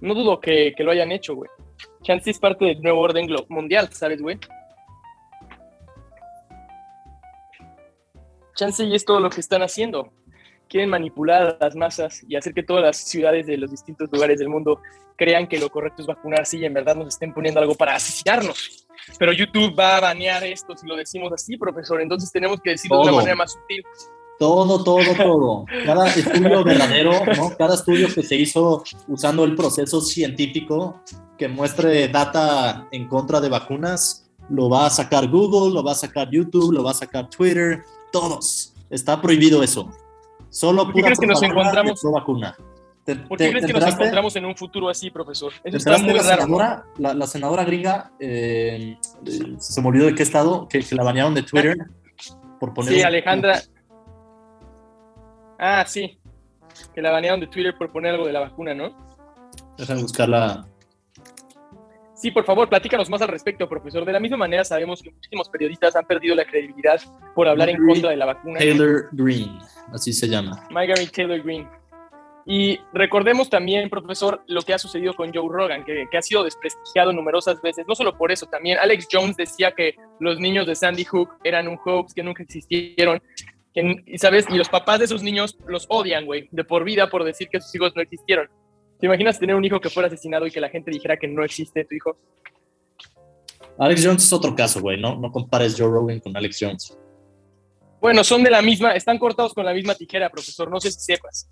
No 0.01 0.13
dudo 0.13 0.39
que, 0.39 0.73
que 0.75 0.83
lo 0.83 0.91
hayan 0.91 1.11
hecho, 1.11 1.35
güey. 1.35 1.49
Chance 2.03 2.31
es 2.31 2.39
parte 2.39 2.65
del 2.65 2.81
nuevo 2.81 3.01
orden 3.01 3.27
mundial, 3.49 3.89
¿sabes, 3.91 4.21
güey? 4.21 4.39
Chance 8.55 8.83
y 8.85 8.95
es 8.95 9.05
todo 9.05 9.19
lo 9.19 9.29
que 9.29 9.41
están 9.41 9.61
haciendo. 9.61 10.11
Quieren 10.67 10.89
manipular 10.89 11.57
a 11.59 11.65
las 11.65 11.75
masas 11.75 12.23
y 12.27 12.35
hacer 12.35 12.53
que 12.53 12.63
todas 12.63 12.83
las 12.83 12.97
ciudades 12.97 13.45
de 13.45 13.57
los 13.57 13.71
distintos 13.71 14.09
lugares 14.11 14.39
del 14.39 14.49
mundo 14.49 14.81
crean 15.15 15.47
que 15.47 15.59
lo 15.59 15.69
correcto 15.69 16.01
es 16.01 16.07
vacunarse 16.07 16.57
y 16.57 16.65
en 16.65 16.73
verdad 16.73 16.95
nos 16.95 17.09
estén 17.09 17.33
poniendo 17.33 17.59
algo 17.59 17.75
para 17.75 17.95
asesinarnos. 17.95 18.87
Pero 19.17 19.31
YouTube 19.31 19.77
va 19.77 19.97
a 19.97 20.01
banear 20.01 20.43
esto 20.43 20.75
si 20.75 20.85
lo 20.87 20.95
decimos 20.95 21.31
así, 21.31 21.57
profesor. 21.57 22.01
Entonces 22.01 22.31
tenemos 22.31 22.59
que 22.61 22.71
decirlo 22.71 22.97
de 22.97 23.03
una 23.03 23.17
manera 23.17 23.35
más 23.35 23.53
sutil. 23.53 23.83
Todo, 24.39 24.83
todo, 24.83 25.15
todo. 25.15 25.65
Cada 25.85 26.07
estudio 26.15 26.63
verdadero, 26.63 27.11
¿no? 27.35 27.49
Cada 27.57 27.75
estudio 27.75 28.07
que 28.13 28.23
se 28.23 28.35
hizo 28.35 28.83
usando 29.07 29.43
el 29.43 29.55
proceso 29.55 30.01
científico 30.01 31.01
que 31.37 31.47
muestre 31.47 32.07
data 32.07 32.87
en 32.91 33.07
contra 33.07 33.39
de 33.39 33.49
vacunas, 33.49 34.29
lo 34.49 34.69
va 34.69 34.87
a 34.87 34.89
sacar 34.89 35.27
Google, 35.27 35.73
lo 35.73 35.83
va 35.83 35.91
a 35.91 35.95
sacar 35.95 36.29
YouTube, 36.31 36.73
lo 36.73 36.83
va 36.83 36.91
a 36.91 36.95
sacar 36.95 37.29
Twitter, 37.29 37.83
todos. 38.11 38.73
Está 38.89 39.21
prohibido 39.21 39.61
eso. 39.63 39.89
Solo 40.49 40.85
¿Por 40.85 40.93
qué 40.93 41.01
crees 41.01 41.19
que 41.19 41.27
nos 41.27 41.43
encontramos? 41.43 42.01
Vacuna. 42.03 42.55
¿Por 43.27 43.37
qué 43.37 43.51
crees 43.51 43.65
que 43.65 43.73
nos 43.73 43.93
encontramos 43.93 44.35
en 44.35 44.45
un 44.45 44.55
futuro 44.55 44.89
así, 44.89 45.09
profesor? 45.09 45.53
Eso 45.63 45.77
está 45.77 45.97
muy 45.97 46.13
la 46.13 46.23
raro. 46.23 46.41
Senadora, 46.41 46.85
la, 46.97 47.27
senadora 47.27 47.63
gringa, 47.63 48.11
eh, 48.19 48.97
se 49.59 49.81
me 49.81 49.87
olvidó 49.87 50.07
de 50.07 50.15
qué 50.15 50.23
estado, 50.23 50.67
que, 50.67 50.83
la 50.91 51.03
banearon 51.03 51.33
de 51.33 51.43
Twitter 51.43 51.77
por 52.59 52.73
poner. 52.73 52.93
Sí, 52.93 53.01
Alejandra. 53.01 53.61
Ah, 55.57 55.83
sí. 55.87 56.17
Que 56.93 57.01
la 57.01 57.11
banearon 57.11 57.39
de 57.39 57.47
Twitter 57.47 57.75
por 57.77 57.91
poner 57.91 58.13
algo 58.13 58.27
de 58.27 58.33
la 58.33 58.41
vacuna, 58.41 58.73
¿no? 58.73 58.95
Déjame 59.77 60.01
buscarla. 60.01 60.67
Sí, 62.15 62.31
por 62.31 62.45
favor, 62.45 62.67
platícanos 62.67 63.09
más 63.09 63.21
al 63.21 63.27
respecto, 63.27 63.69
profesor. 63.69 64.03
De 64.03 64.11
la 64.11 64.19
misma 64.19 64.37
manera, 64.37 64.63
sabemos 64.63 65.03
que 65.03 65.11
muchísimos 65.11 65.49
periodistas 65.49 65.95
han 65.95 66.05
perdido 66.05 66.35
la 66.35 66.45
credibilidad 66.45 66.99
por 67.35 67.47
hablar 67.47 67.69
en 67.69 67.85
contra 67.85 68.09
de 68.09 68.17
la 68.17 68.25
vacuna. 68.25 68.57
Taylor 68.57 69.09
Green, 69.11 69.59
así 69.93 70.11
se 70.11 70.27
llama. 70.27 70.67
Margaret 70.71 71.11
Taylor 71.11 71.39
Green. 71.43 71.67
Y 72.49 72.79
recordemos 72.93 73.49
también, 73.49 73.89
profesor, 73.89 74.41
lo 74.47 74.61
que 74.61 74.73
ha 74.73 74.79
sucedido 74.79 75.13
con 75.13 75.33
Joe 75.33 75.49
Rogan, 75.51 75.83
que, 75.83 76.07
ha 76.17 76.21
sido 76.21 76.45
desprestigiado 76.45 77.11
numerosas 77.11 77.61
veces. 77.61 77.85
No 77.87 77.93
solo 77.93 78.17
por 78.17 78.31
eso, 78.31 78.45
también 78.45 78.79
Alex 78.79 79.07
Jones 79.11 79.35
decía 79.35 79.73
que 79.73 79.95
los 80.19 80.39
niños 80.39 80.65
de 80.65 80.73
Sandy 80.73 81.03
Hook 81.03 81.29
eran 81.43 81.67
un 81.67 81.77
hoax, 81.83 82.13
que 82.13 82.23
nunca 82.23 82.41
existieron. 82.41 83.21
Y 84.05 84.17
sabes, 84.17 84.45
y 84.49 84.57
los 84.57 84.69
papás 84.69 84.99
de 84.99 85.05
esos 85.05 85.21
niños 85.23 85.57
los 85.67 85.85
odian, 85.89 86.25
güey, 86.25 86.47
de 86.51 86.63
por 86.63 86.83
vida 86.83 87.09
por 87.09 87.23
decir 87.23 87.47
que 87.49 87.61
sus 87.61 87.73
hijos 87.75 87.93
no 87.95 88.01
existieron. 88.01 88.49
¿Te 88.99 89.05
imaginas 89.05 89.39
tener 89.39 89.55
un 89.55 89.63
hijo 89.63 89.79
que 89.79 89.89
fuera 89.89 90.07
asesinado 90.07 90.47
y 90.47 90.51
que 90.51 90.59
la 90.59 90.69
gente 90.69 90.89
dijera 90.89 91.17
que 91.17 91.27
no 91.27 91.43
existe 91.43 91.85
tu 91.85 91.95
hijo? 91.95 92.17
Alex 93.77 94.05
Jones 94.05 94.23
es 94.23 94.33
otro 94.33 94.55
caso, 94.55 94.81
güey, 94.81 94.99
¿no? 94.99 95.15
No 95.15 95.31
compares 95.31 95.75
Joe 95.77 95.87
Rogan 95.87 96.19
con 96.19 96.35
Alex 96.35 96.57
Jones. 96.59 96.97
Bueno, 98.01 98.23
son 98.23 98.43
de 98.43 98.49
la 98.49 98.61
misma, 98.61 98.93
están 98.93 99.19
cortados 99.19 99.53
con 99.53 99.65
la 99.65 99.73
misma 99.73 99.95
tijera, 99.95 100.29
profesor, 100.29 100.69
no 100.69 100.79
sé 100.79 100.91
si 100.91 100.99
sepas, 100.99 101.49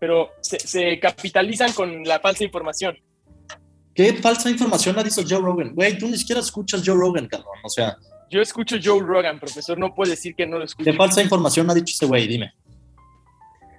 pero 0.00 0.30
se, 0.40 0.98
capitalizan 1.00 1.72
con 1.72 2.04
la 2.04 2.20
falsa 2.20 2.44
información. 2.44 2.96
¿Qué 3.94 4.12
falsa 4.14 4.50
información 4.50 4.98
ha 4.98 5.02
dicho 5.02 5.22
Joe 5.28 5.40
Rogan? 5.40 5.74
Güey, 5.74 5.96
tú 5.98 6.08
ni 6.08 6.18
siquiera 6.18 6.40
escuchas 6.40 6.82
Joe 6.84 6.96
Rogan, 6.96 7.26
cabrón, 7.26 7.58
o 7.64 7.68
sea... 7.68 7.96
Yo 8.30 8.40
escucho 8.40 8.76
Joe 8.82 9.00
Rogan, 9.02 9.38
profesor, 9.38 9.78
no 9.78 9.94
puedo 9.94 10.10
decir 10.10 10.34
que 10.34 10.46
no 10.46 10.58
lo 10.58 10.64
escucho. 10.64 10.90
¿Qué 10.90 10.96
falsa 10.96 11.22
información 11.22 11.70
ha 11.70 11.74
dicho 11.74 11.94
ese 11.94 12.06
güey? 12.06 12.26
Dime 12.26 12.52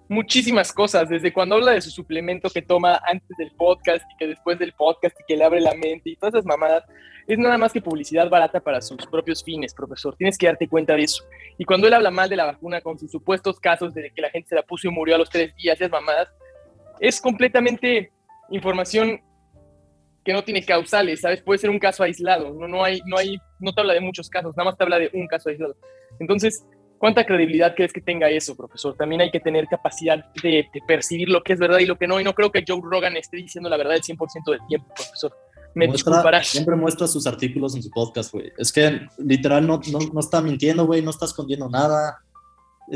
muchísimas 0.09 0.71
cosas, 0.71 1.09
desde 1.09 1.33
cuando 1.33 1.55
habla 1.55 1.71
de 1.71 1.81
su 1.81 1.89
suplemento 1.89 2.49
que 2.49 2.61
toma 2.61 3.01
antes 3.05 3.35
del 3.37 3.51
podcast 3.51 4.03
y 4.13 4.17
que 4.17 4.27
después 4.27 4.57
del 4.57 4.73
podcast 4.73 5.19
y 5.19 5.23
que 5.27 5.35
le 5.35 5.43
abre 5.43 5.61
la 5.61 5.73
mente 5.73 6.09
y 6.09 6.15
todas 6.15 6.35
esas 6.35 6.45
mamadas, 6.45 6.83
es 7.27 7.37
nada 7.37 7.57
más 7.57 7.73
que 7.73 7.81
publicidad 7.81 8.29
barata 8.29 8.61
para 8.61 8.81
sus 8.81 9.05
propios 9.07 9.43
fines, 9.43 9.73
profesor. 9.73 10.15
Tienes 10.15 10.37
que 10.37 10.47
darte 10.47 10.67
cuenta 10.67 10.95
de 10.95 11.03
eso. 11.03 11.23
Y 11.57 11.65
cuando 11.65 11.87
él 11.87 11.93
habla 11.93 12.09
mal 12.09 12.29
de 12.29 12.37
la 12.37 12.45
vacuna 12.45 12.79
con 12.79 12.97
sus 12.97 13.11
supuestos 13.11 13.59
casos 13.59 13.93
de 13.93 14.11
que 14.11 14.21
la 14.21 14.29
gente 14.29 14.49
se 14.49 14.55
la 14.55 14.63
puso 14.63 14.87
y 14.87 14.91
murió 14.91 15.15
a 15.15 15.17
los 15.17 15.29
tres 15.29 15.53
días, 15.55 15.75
esas 15.75 15.91
mamadas, 15.91 16.29
es 16.99 17.19
completamente 17.19 18.11
información 18.49 19.21
que 20.27 20.33
no 20.33 20.43
tiene 20.43 20.61
causales, 20.61 21.21
¿sabes? 21.21 21.41
Puede 21.41 21.57
ser 21.57 21.69
un 21.69 21.79
caso 21.79 22.03
aislado, 22.03 22.53
no, 22.53 22.67
no, 22.67 22.83
hay, 22.83 22.99
no, 23.05 23.17
hay, 23.17 23.37
no 23.61 23.73
te 23.73 23.79
habla 23.79 23.93
de 23.93 24.01
muchos 24.01 24.29
casos, 24.29 24.57
nada 24.57 24.65
más 24.65 24.77
te 24.77 24.83
habla 24.83 24.99
de 24.99 25.09
un 25.13 25.25
caso 25.25 25.47
aislado. 25.47 25.77
Entonces, 26.19 26.65
¿Cuánta 26.97 27.27
credibilidad 27.27 27.75
crees 27.75 27.93
que 27.93 28.01
tenga 28.01 28.27
eso, 28.27 28.55
profesor? 28.55 28.95
También 28.97 29.21
hay 29.21 29.29
que 29.29 29.39
tener 29.39 29.67
capacidad 29.67 30.25
de, 30.41 30.65
percibir 30.87 31.29
lo 31.29 31.43
que 31.43 31.53
es 31.53 31.59
verdad 31.59 31.77
y 31.77 31.85
lo 31.85 31.95
que 31.95 32.07
no. 32.07 32.19
Y 32.19 32.23
no 32.23 32.33
creo 32.33 32.51
que 32.51 32.63
Joe 32.67 32.81
Rogan 32.81 33.15
esté 33.15 33.37
diciendo 33.37 33.69
la 33.69 33.77
verdad 33.77 33.97
el 33.97 34.01
100% 34.01 34.17
del 34.49 34.59
tiempo, 34.67 34.87
profesor. 34.95 35.31
Me 35.75 35.85
disculparás. 35.85 36.47
Siempre 36.47 36.75
muestra 36.75 37.05
sus 37.05 37.27
artículos 37.27 37.75
en 37.75 37.83
su 37.83 37.91
podcast, 37.91 38.33
güey. 38.33 38.51
Es 38.57 38.73
que 38.73 39.01
literal 39.19 39.67
no, 39.67 39.79
no, 40.11 40.19
está 40.19 40.41
mintiendo, 40.41 40.87
güey, 40.87 41.03
no 41.03 41.11
está 41.11 41.25
escondiendo 41.25 41.69
nada. 41.69 42.17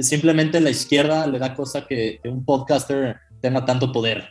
Simplemente 0.02 0.60
la 0.60 0.72
izquierda 0.72 1.28
le 1.28 1.38
da 1.38 1.54
cosa 1.54 1.86
que, 1.86 2.20
que 2.24 2.28
un 2.28 2.44
podcaster 2.44 3.17
tenga 3.39 3.65
tanto 3.65 3.91
poder, 3.91 4.30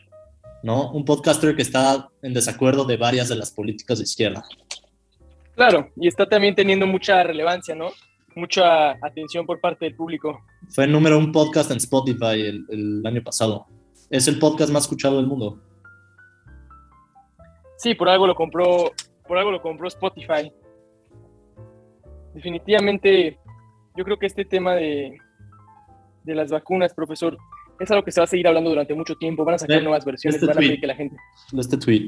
¿no? 0.63 0.91
Un 0.93 1.05
podcaster 1.05 1.55
que 1.57 1.63
está 1.63 2.09
en 2.23 2.35
desacuerdo 2.35 2.85
de 2.85 2.97
varias 2.97 3.29
de 3.29 3.37
las 3.37 3.51
políticas 3.51 3.99
de 3.99 4.05
izquierda. 4.05 4.45
Claro, 5.55 5.91
y 5.97 6.09
está 6.09 6.27
también 6.27 6.55
teniendo 6.55 6.87
mucha 6.87 7.23
relevancia, 7.23 7.75
¿no? 7.75 7.91
mucha 8.35 8.93
atención 9.05 9.47
por 9.47 9.61
parte 9.61 9.85
del 9.85 9.95
público. 9.95 10.41
Fue 10.69 10.85
el 10.85 10.93
número 10.93 11.19
un 11.19 11.33
podcast 11.33 11.71
en 11.71 11.79
Spotify 11.79 12.65
el, 12.69 13.03
año 13.05 13.23
pasado. 13.23 13.67
Es 14.09 14.29
el 14.29 14.39
podcast 14.39 14.73
más 14.73 14.85
escuchado 14.85 15.17
del 15.17 15.27
mundo. 15.27 15.61
Sí, 17.77 17.95
por 17.95 18.09
algo 18.09 18.27
lo 18.27 18.35
compró, 18.35 18.93
por 19.27 19.39
algo 19.39 19.51
lo 19.51 19.63
compró 19.63 19.89
Spotify. 19.89 20.53
Definitivamente, 22.35 23.39
yo 23.97 24.05
creo 24.05 24.19
que 24.19 24.27
este 24.27 24.45
tema 24.45 24.75
de, 24.75 25.19
de 26.25 26.35
las 26.35 26.51
vacunas, 26.51 26.95
profesor, 26.95 27.37
es 27.81 27.91
algo 27.91 28.05
que 28.05 28.13
se 28.13 28.21
va 28.21 28.25
a 28.25 28.29
seguir 28.29 28.47
hablando 28.47 28.71
durante 28.71 28.95
mucho 28.95 29.15
tiempo. 29.17 29.45
Van 29.45 29.55
a 29.55 29.59
sacar 29.59 29.83
nuevas 29.83 30.05
versiones, 30.05 30.37
este 30.37 30.47
van 30.47 30.57
a 30.57 30.61
pedir 30.61 30.81
que 30.81 30.87
la 30.87 30.95
gente. 30.95 31.17
Este 31.59 31.77
tweet. 31.79 32.07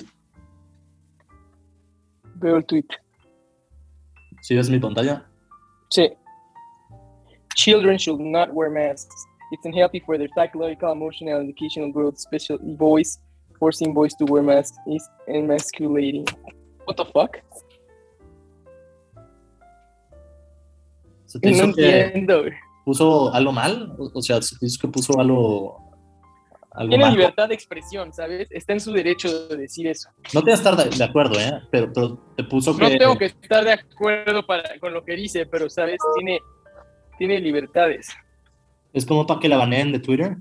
Veo 2.34 2.58
el 2.58 2.64
tweet. 2.66 2.86
¿Sí 4.42 4.54
ves 4.54 4.68
mi 4.68 4.78
pantalla? 4.78 5.26
Sí. 5.90 6.10
Children 7.54 7.96
should 7.96 8.20
not 8.20 8.50
wear 8.52 8.70
masks. 8.70 9.14
It's 9.52 9.64
unhealthy 9.64 10.00
for 10.00 10.18
their 10.18 10.28
psychological, 10.34 10.92
emotional, 10.92 11.40
and 11.40 11.48
educational 11.48 11.90
growth. 11.90 12.16
Especially 12.16 12.58
boys, 12.76 13.18
forcing 13.58 13.94
boys 13.94 14.14
to 14.16 14.24
wear 14.24 14.42
masks 14.42 14.76
is 14.86 15.08
emasculating. 15.28 16.26
What 16.84 16.96
the 16.96 17.04
fuck? 17.06 17.38
¿Se 21.26 21.38
te 21.38 21.50
no 21.52 21.64
entiendo. 21.64 22.44
¿Puso 22.84 23.32
algo 23.32 23.52
mal? 23.52 23.94
O 23.98 24.22
sea, 24.22 24.42
¿se 24.42 24.58
te 24.58 24.66
dice 24.66 24.78
que 24.80 24.88
puso 24.88 25.18
algo 25.18 25.92
tiene 26.88 27.10
libertad 27.10 27.48
de 27.48 27.54
expresión, 27.54 28.12
¿sabes? 28.12 28.48
Está 28.50 28.72
en 28.72 28.80
su 28.80 28.92
derecho 28.92 29.48
de 29.48 29.56
decir 29.56 29.86
eso. 29.86 30.08
No 30.32 30.40
te 30.40 30.46
que 30.46 30.52
estar 30.52 30.76
de 30.76 31.04
acuerdo, 31.04 31.38
¿eh? 31.38 31.60
Pero, 31.70 32.18
te 32.34 32.44
puso 32.44 32.76
que... 32.76 32.82
No 32.82 32.98
tengo 32.98 33.18
que 33.18 33.26
estar 33.26 33.64
de 33.64 33.72
acuerdo 33.72 34.44
con 34.80 34.94
lo 34.94 35.04
que 35.04 35.14
dice, 35.14 35.44
pero, 35.44 35.68
¿sabes? 35.68 35.98
Tiene, 36.16 36.40
tiene 37.18 37.40
libertades. 37.40 38.08
¿Es 38.92 39.04
como 39.04 39.26
para 39.26 39.38
que 39.38 39.48
la 39.48 39.58
baneen 39.58 39.92
de 39.92 39.98
Twitter? 39.98 40.36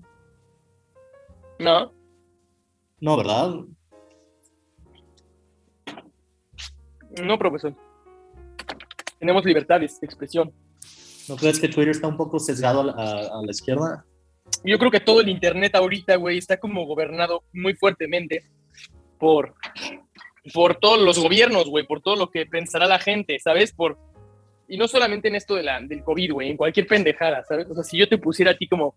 No. 1.59 1.91
No, 3.01 3.17
¿verdad? 3.17 3.55
No, 7.21 7.37
profesor. 7.37 7.75
Tenemos 9.19 9.43
libertades 9.43 9.99
de 9.99 10.05
expresión. 10.05 10.53
¿No 11.27 11.35
crees 11.35 11.59
que 11.59 11.67
Twitter 11.67 11.91
está 11.91 12.07
un 12.07 12.17
poco 12.17 12.39
sesgado 12.39 12.81
a 12.97 13.41
la 13.43 13.51
izquierda? 13.51 14.05
yo 14.63 14.77
creo 14.77 14.91
que 14.91 14.99
todo 14.99 15.21
el 15.21 15.29
Internet 15.29 15.75
ahorita, 15.75 16.15
güey, 16.15 16.37
está 16.37 16.57
como 16.57 16.85
gobernado 16.85 17.43
muy 17.53 17.73
fuertemente 17.73 18.43
por, 19.17 19.55
por 20.53 20.75
todos 20.75 20.99
los 20.99 21.19
gobiernos, 21.19 21.69
güey, 21.69 21.85
por 21.85 22.01
todo 22.01 22.15
lo 22.15 22.29
que 22.29 22.45
pensará 22.45 22.85
la 22.85 22.99
gente, 22.99 23.39
¿sabes? 23.39 23.71
Por, 23.71 23.97
y 24.67 24.77
no 24.77 24.87
solamente 24.87 25.27
en 25.27 25.35
esto 25.35 25.55
de 25.55 25.63
la, 25.63 25.81
del 25.81 26.03
COVID, 26.03 26.33
güey, 26.33 26.49
en 26.51 26.57
cualquier 26.57 26.87
pendejada, 26.87 27.43
¿sabes? 27.43 27.67
O 27.69 27.75
sea, 27.75 27.83
si 27.83 27.97
yo 27.97 28.07
te 28.07 28.17
pusiera 28.17 28.51
a 28.51 28.57
ti 28.57 28.67
como 28.67 28.95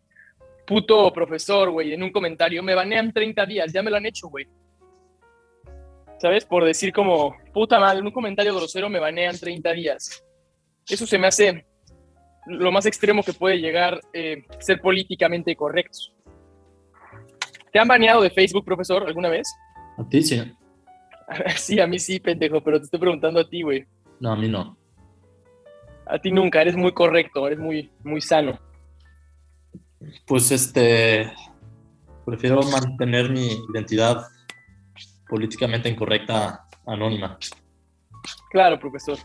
puto 0.67 1.13
profesor, 1.13 1.71
güey, 1.71 1.93
en 1.93 2.03
un 2.03 2.11
comentario, 2.11 2.63
me 2.63 2.75
banean 2.75 3.13
30 3.13 3.47
días, 3.47 3.73
ya 3.73 3.83
me 3.83 3.91
lo 3.91 3.97
han 3.97 4.07
hecho, 4.07 4.29
güey. 4.29 4.47
¿Sabes? 6.19 6.45
Por 6.45 6.65
decir 6.65 6.93
como, 6.93 7.37
puta 7.53 7.79
madre, 7.79 7.99
en 7.99 8.07
un 8.07 8.13
comentario 8.13 8.55
grosero 8.55 8.89
me 8.89 8.99
banean 8.99 9.39
30 9.39 9.73
días. 9.73 10.25
Eso 10.89 11.07
se 11.07 11.19
me 11.19 11.27
hace 11.27 11.67
lo 12.47 12.73
más 12.73 12.87
extremo 12.87 13.23
que 13.23 13.33
puede 13.33 13.59
llegar 13.59 14.01
eh, 14.13 14.45
ser 14.59 14.81
políticamente 14.81 15.55
correctos. 15.57 16.13
¿Te 17.73 17.79
han 17.79 17.89
baneado 17.89 18.23
de 18.23 18.31
Facebook, 18.31 18.65
profesor, 18.65 19.05
alguna 19.07 19.29
vez? 19.29 19.49
A 19.99 20.09
ti 20.09 20.23
sí. 20.23 20.41
Sí, 21.57 21.81
a 21.81 21.87
mí 21.87 21.99
sí, 21.99 22.21
pendejo, 22.21 22.61
pero 22.63 22.79
te 22.79 22.85
estoy 22.85 23.01
preguntando 23.01 23.41
a 23.41 23.49
ti, 23.49 23.63
güey. 23.63 23.87
No, 24.21 24.33
a 24.33 24.37
mí 24.37 24.49
no. 24.49 24.77
A 26.07 26.19
ti 26.19 26.31
nunca, 26.31 26.61
eres 26.61 26.77
muy 26.77 26.93
correcto, 26.93 27.47
eres 27.47 27.59
muy, 27.59 27.91
muy 28.03 28.21
sano. 28.21 28.59
Pues 30.27 30.51
este, 30.51 31.33
prefiero 32.27 32.63
mantener 32.63 33.31
mi 33.31 33.49
identidad 33.73 34.27
políticamente 35.29 35.89
incorrecta, 35.89 36.69
anónima. 36.87 37.39
Claro, 38.51 38.79
profesor. 38.79 39.19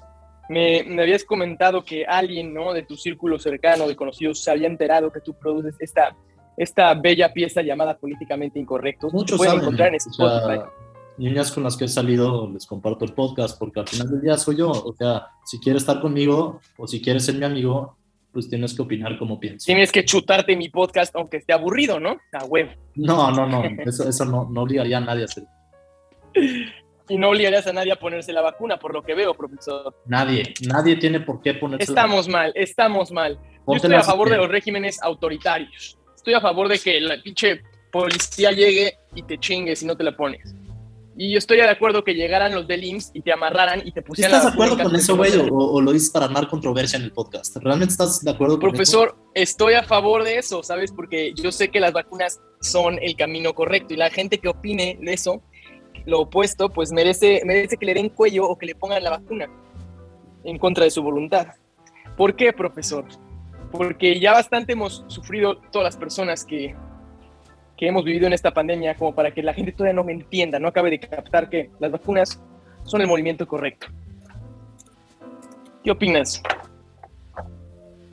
Me, 0.49 0.83
me, 0.83 1.03
habías 1.03 1.23
comentado 1.23 1.83
que 1.83 2.05
alguien, 2.05 2.53
¿no? 2.53 2.73
De 2.73 2.83
tu 2.83 2.95
círculo 2.95 3.37
cercano, 3.39 3.87
de 3.87 3.95
conocidos, 3.95 4.43
se 4.43 4.51
había 4.51 4.67
enterado 4.67 5.11
que 5.11 5.21
tú 5.21 5.33
produces 5.33 5.75
esta, 5.79 6.15
esta 6.57 6.93
bella 6.95 7.31
pieza 7.31 7.61
llamada 7.61 7.97
Políticamente 7.97 8.59
Incorrecto. 8.59 9.09
Muchos 9.11 9.37
pueden 9.37 9.51
saben, 9.51 9.63
encontrar 9.63 9.89
en 9.89 9.95
Spotify. 9.95 10.69
niñas 11.17 11.51
con 11.51 11.63
las 11.63 11.77
que 11.77 11.85
he 11.85 11.87
salido 11.87 12.49
les 12.51 12.65
comparto 12.65 13.05
el 13.05 13.13
podcast 13.13 13.57
porque 13.59 13.79
al 13.79 13.87
final 13.87 14.09
del 14.09 14.21
día 14.21 14.37
soy 14.37 14.57
yo. 14.57 14.71
O 14.71 14.93
sea, 14.93 15.27
si 15.45 15.59
quieres 15.59 15.83
estar 15.83 16.01
conmigo 16.01 16.59
o 16.77 16.87
si 16.87 17.01
quieres 17.01 17.25
ser 17.25 17.35
mi 17.35 17.45
amigo, 17.45 17.95
pues 18.31 18.49
tienes 18.49 18.75
que 18.75 18.81
opinar 18.81 19.17
como 19.17 19.39
piensas. 19.39 19.65
Tienes 19.65 19.91
que 19.91 20.03
chutarte 20.03 20.55
mi 20.55 20.69
podcast 20.69 21.15
aunque 21.15 21.37
esté 21.37 21.53
aburrido, 21.53 21.99
¿no? 21.99 22.17
A 22.33 22.45
huevo. 22.45 22.71
No, 22.95 23.31
no, 23.31 23.45
no, 23.47 23.63
eso, 23.85 24.07
eso 24.07 24.25
no, 24.25 24.49
no 24.49 24.63
obligaría 24.63 24.97
a 24.97 25.01
nadie 25.01 25.23
a 25.23 25.25
hacer. 25.25 25.43
Y 27.09 27.17
no 27.17 27.29
obligarías 27.29 27.65
a 27.67 27.73
nadie 27.73 27.91
a 27.91 27.95
ponerse 27.95 28.31
la 28.31 28.41
vacuna, 28.41 28.77
por 28.77 28.93
lo 28.93 29.03
que 29.03 29.15
veo, 29.15 29.33
profesor. 29.33 29.93
Nadie, 30.05 30.53
nadie 30.67 30.95
tiene 30.95 31.19
por 31.19 31.41
qué 31.41 31.55
ponerse 31.55 31.91
la- 31.91 32.01
Estamos 32.01 32.27
mal, 32.27 32.51
estamos 32.55 33.11
mal. 33.11 33.39
Yo 33.67 33.73
estoy 33.75 33.93
a 33.95 34.03
favor 34.03 34.29
de 34.29 34.37
los 34.37 34.47
regímenes 34.47 35.01
autoritarios. 35.01 35.97
Estoy 36.15 36.33
a 36.35 36.41
favor 36.41 36.67
de 36.67 36.79
que 36.79 36.99
la 37.01 37.21
pinche 37.21 37.61
policía 37.91 38.51
llegue 38.51 38.93
y 39.15 39.23
te 39.23 39.37
chingue 39.37 39.75
si 39.75 39.85
no 39.85 39.95
te 39.95 40.03
la 40.03 40.15
pones. 40.15 40.53
Y 41.21 41.33
yo 41.33 41.37
estoy 41.37 41.57
de 41.57 41.67
acuerdo 41.67 42.03
que 42.05 42.13
llegaran 42.13 42.53
los 42.55 42.65
del 42.65 42.81
IMSS 42.81 43.11
y 43.13 43.21
te 43.21 43.33
amarraran 43.33 43.81
y 43.85 43.91
te 43.91 43.99
¿Sí 43.99 44.07
pusieran 44.07 44.35
¿Estás 44.37 44.43
de 44.53 44.57
la 44.59 44.65
acuerdo 44.65 44.83
con 44.83 44.95
eso, 44.95 45.17
güey? 45.17 45.31
O, 45.35 45.53
o 45.53 45.81
lo 45.81 45.91
dices 45.91 46.09
para 46.11 46.25
armar 46.27 46.47
controversia 46.47 46.95
en 46.97 47.03
el 47.03 47.11
podcast? 47.11 47.57
¿Realmente 47.57 47.91
estás 47.91 48.23
de 48.23 48.31
acuerdo 48.31 48.57
con 48.57 48.69
Profesor, 48.69 49.17
estoy 49.33 49.73
a 49.73 49.83
favor 49.83 50.23
de 50.23 50.37
eso, 50.37 50.63
¿sabes? 50.63 50.93
Porque 50.93 51.33
yo 51.35 51.51
sé 51.51 51.69
que 51.71 51.81
las 51.81 51.91
vacunas 51.91 52.39
son 52.61 52.99
el 53.01 53.17
camino 53.17 53.53
correcto 53.53 53.93
y 53.93 53.97
la 53.97 54.09
gente 54.09 54.37
que 54.37 54.47
opine 54.47 54.97
de 55.01 55.11
eso, 55.13 55.41
lo 56.09 56.21
opuesto, 56.21 56.69
pues 56.69 56.91
merece, 56.91 57.41
merece 57.45 57.77
que 57.77 57.85
le 57.85 57.93
den 57.93 58.09
cuello 58.09 58.47
o 58.47 58.57
que 58.57 58.65
le 58.65 58.75
pongan 58.75 59.03
la 59.03 59.11
vacuna 59.11 59.47
en 60.43 60.57
contra 60.57 60.83
de 60.83 60.91
su 60.91 61.01
voluntad. 61.01 61.47
¿Por 62.17 62.35
qué, 62.35 62.51
profesor? 62.51 63.05
Porque 63.71 64.19
ya 64.19 64.33
bastante 64.33 64.73
hemos 64.73 65.05
sufrido 65.07 65.57
todas 65.71 65.85
las 65.85 65.97
personas 65.97 66.43
que, 66.43 66.75
que 67.77 67.87
hemos 67.87 68.03
vivido 68.03 68.27
en 68.27 68.33
esta 68.33 68.51
pandemia, 68.51 68.95
como 68.95 69.13
para 69.15 69.31
que 69.31 69.43
la 69.43 69.53
gente 69.53 69.71
todavía 69.71 69.93
no 69.93 70.03
me 70.03 70.11
entienda, 70.13 70.59
no 70.59 70.67
acabe 70.67 70.89
de 70.89 70.99
captar 70.99 71.49
que 71.49 71.69
las 71.79 71.91
vacunas 71.91 72.41
son 72.83 73.01
el 73.01 73.07
movimiento 73.07 73.47
correcto. 73.47 73.87
¿Qué 75.83 75.91
opinas? 75.91 76.41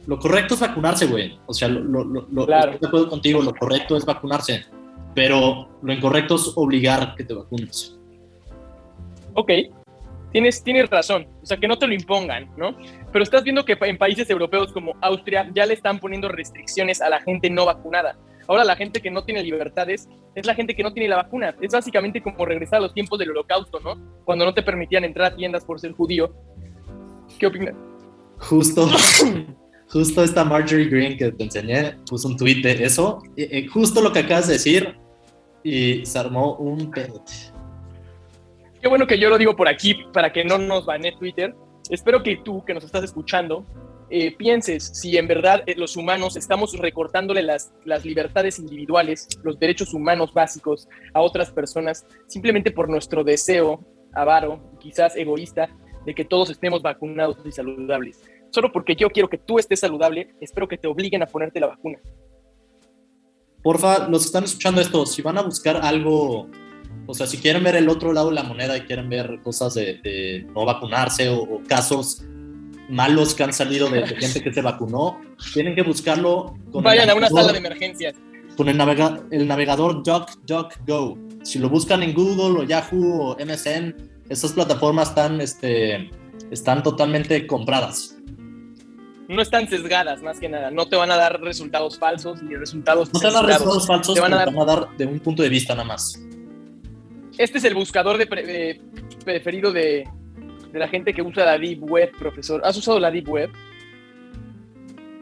Lo 0.06 0.18
correcto 0.20 0.54
es 0.54 0.60
vacunarse, 0.60 1.06
güey. 1.06 1.38
O 1.46 1.52
sea, 1.54 1.66
lo, 1.68 1.80
lo, 1.80 2.04
lo- 2.04 2.26
lo- 2.30 2.46
Claro. 2.46 2.72
estoy 2.72 2.80
de 2.80 2.86
acuerdo 2.88 3.08
contigo, 3.10 3.42
lo 3.42 3.52
correcto 3.54 3.96
es 3.96 4.04
vacunarse. 4.04 4.64
Pero 5.16 5.68
lo 5.82 5.92
incorrecto 5.92 6.36
es 6.36 6.52
obligar 6.54 7.14
que 7.16 7.24
te 7.24 7.34
vacunes. 7.34 7.98
Ok, 9.34 9.50
tienes, 10.30 10.62
tienes 10.62 10.88
razón, 10.90 11.26
o 11.42 11.46
sea, 11.46 11.56
que 11.56 11.66
no 11.66 11.78
te 11.78 11.86
lo 11.86 11.94
impongan, 11.94 12.48
¿no? 12.56 12.76
Pero 13.12 13.22
estás 13.22 13.42
viendo 13.42 13.64
que 13.64 13.76
en 13.80 13.98
países 13.98 14.28
europeos 14.30 14.72
como 14.72 14.92
Austria 15.00 15.50
ya 15.54 15.66
le 15.66 15.74
están 15.74 15.98
poniendo 15.98 16.28
restricciones 16.28 17.00
a 17.00 17.08
la 17.08 17.20
gente 17.22 17.50
no 17.50 17.64
vacunada. 17.66 18.16
Ahora 18.48 18.62
la 18.62 18.76
gente 18.76 19.00
que 19.00 19.10
no 19.10 19.24
tiene 19.24 19.42
libertades 19.42 20.08
es 20.34 20.46
la 20.46 20.54
gente 20.54 20.76
que 20.76 20.82
no 20.84 20.92
tiene 20.92 21.08
la 21.08 21.16
vacuna. 21.16 21.56
Es 21.60 21.72
básicamente 21.72 22.22
como 22.22 22.44
regresar 22.44 22.76
a 22.78 22.82
los 22.82 22.94
tiempos 22.94 23.18
del 23.18 23.30
holocausto, 23.30 23.80
¿no? 23.80 23.96
Cuando 24.24 24.44
no 24.44 24.54
te 24.54 24.62
permitían 24.62 25.02
entrar 25.04 25.32
a 25.32 25.36
tiendas 25.36 25.64
por 25.64 25.80
ser 25.80 25.92
judío. 25.92 26.32
¿Qué 27.38 27.46
opinas? 27.46 27.74
Justo, 28.38 28.86
justo 29.88 30.22
esta 30.22 30.44
Marjorie 30.44 30.86
Green 30.88 31.16
que 31.18 31.32
te 31.32 31.42
enseñé 31.44 31.96
puso 32.08 32.28
un 32.28 32.36
tweet 32.36 32.62
de 32.62 32.84
eso. 32.84 33.20
y- 33.34 33.56
y 33.58 33.66
justo 33.66 34.00
lo 34.00 34.12
que 34.12 34.20
acabas 34.20 34.46
de 34.46 34.52
decir. 34.54 34.94
Y 35.68 36.06
se 36.06 36.16
armó 36.20 36.54
un 36.58 36.92
pedo. 36.92 37.24
Qué 38.80 38.86
bueno 38.86 39.04
que 39.04 39.18
yo 39.18 39.28
lo 39.28 39.36
digo 39.36 39.56
por 39.56 39.66
aquí 39.66 39.96
para 40.12 40.32
que 40.32 40.44
no 40.44 40.58
nos 40.58 40.86
banee 40.86 41.16
Twitter. 41.18 41.56
Espero 41.90 42.22
que 42.22 42.36
tú, 42.36 42.64
que 42.64 42.72
nos 42.72 42.84
estás 42.84 43.02
escuchando, 43.02 43.66
eh, 44.08 44.36
pienses 44.36 44.84
si 44.84 45.16
en 45.16 45.26
verdad 45.26 45.64
eh, 45.66 45.74
los 45.76 45.96
humanos 45.96 46.36
estamos 46.36 46.78
recortándole 46.78 47.42
las, 47.42 47.74
las 47.84 48.04
libertades 48.04 48.60
individuales, 48.60 49.26
los 49.42 49.58
derechos 49.58 49.92
humanos 49.92 50.32
básicos 50.32 50.88
a 51.12 51.20
otras 51.20 51.50
personas, 51.50 52.06
simplemente 52.28 52.70
por 52.70 52.88
nuestro 52.88 53.24
deseo 53.24 53.84
avaro, 54.12 54.60
quizás 54.78 55.16
egoísta, 55.16 55.68
de 56.04 56.14
que 56.14 56.24
todos 56.24 56.48
estemos 56.48 56.80
vacunados 56.80 57.38
y 57.44 57.50
saludables. 57.50 58.22
Solo 58.50 58.70
porque 58.70 58.94
yo 58.94 59.10
quiero 59.10 59.28
que 59.28 59.38
tú 59.38 59.58
estés 59.58 59.80
saludable, 59.80 60.32
espero 60.40 60.68
que 60.68 60.78
te 60.78 60.86
obliguen 60.86 61.24
a 61.24 61.26
ponerte 61.26 61.58
la 61.58 61.66
vacuna. 61.66 61.98
Porfa, 63.66 64.06
los 64.08 64.20
que 64.22 64.26
están 64.26 64.44
escuchando 64.44 64.80
esto, 64.80 65.04
si 65.06 65.22
van 65.22 65.38
a 65.38 65.42
buscar 65.42 65.76
algo, 65.78 66.48
o 67.04 67.14
sea, 67.14 67.26
si 67.26 67.38
quieren 67.38 67.64
ver 67.64 67.74
el 67.74 67.88
otro 67.88 68.12
lado 68.12 68.28
de 68.28 68.36
la 68.36 68.44
moneda 68.44 68.76
y 68.76 68.82
quieren 68.82 69.08
ver 69.08 69.40
cosas 69.42 69.74
de, 69.74 69.98
de 70.04 70.46
no 70.54 70.64
vacunarse 70.64 71.28
o, 71.30 71.42
o 71.42 71.62
casos 71.66 72.22
malos 72.88 73.34
que 73.34 73.42
han 73.42 73.52
salido 73.52 73.90
de, 73.90 74.02
de 74.02 74.14
gente 74.22 74.40
que 74.40 74.52
se 74.52 74.62
vacunó, 74.62 75.20
tienen 75.52 75.74
que 75.74 75.82
buscarlo 75.82 76.54
con 76.70 76.84
Vayan 76.84 77.10
a 77.10 77.14
una 77.16 77.28
sala 77.28 77.50
de 77.50 77.58
emergencias. 77.58 78.14
con 78.56 78.68
el, 78.68 78.78
navega- 78.78 79.24
el 79.32 79.48
navegador 79.48 80.00
DuckDuckGo. 80.04 81.18
Si 81.42 81.58
lo 81.58 81.68
buscan 81.68 82.04
en 82.04 82.14
Google 82.14 82.60
o 82.60 82.62
Yahoo 82.62 83.20
o 83.32 83.36
MSN, 83.44 83.96
esas 84.28 84.52
plataformas 84.52 85.08
están, 85.08 85.40
este, 85.40 86.08
están 86.52 86.84
totalmente 86.84 87.44
compradas. 87.48 88.16
No 89.28 89.42
están 89.42 89.68
sesgadas, 89.68 90.22
más 90.22 90.38
que 90.38 90.48
nada. 90.48 90.70
No 90.70 90.86
te 90.86 90.94
van 90.96 91.10
a 91.10 91.16
dar 91.16 91.40
resultados 91.40 91.98
falsos 91.98 92.42
ni 92.42 92.54
resultados 92.54 93.12
No 93.12 93.18
te 93.20 93.26
van 93.26 93.36
a 93.36 93.38
dar 93.40 93.46
resultados 93.46 93.86
falsos, 93.86 94.14
Te 94.14 94.20
van 94.20 94.32
a 94.32 94.36
dar- 94.36 94.48
te 94.48 94.54
van 94.54 94.68
a 94.68 94.72
dar 94.76 94.96
de 94.96 95.06
un 95.06 95.18
punto 95.20 95.42
de 95.42 95.48
vista 95.48 95.74
nada 95.74 95.86
más. 95.88 96.20
Este 97.38 97.58
es 97.58 97.64
el 97.64 97.74
buscador 97.74 98.18
de 98.18 98.26
pre- 98.26 98.46
de- 98.46 98.80
preferido 99.24 99.72
de, 99.72 100.08
de 100.72 100.78
la 100.78 100.88
gente 100.88 101.12
que 101.12 101.22
usa 101.22 101.44
la 101.44 101.58
Deep 101.58 101.82
Web, 101.90 102.12
profesor. 102.18 102.60
¿Has 102.64 102.76
usado 102.76 103.00
la 103.00 103.10
Deep 103.10 103.28
Web? 103.28 103.50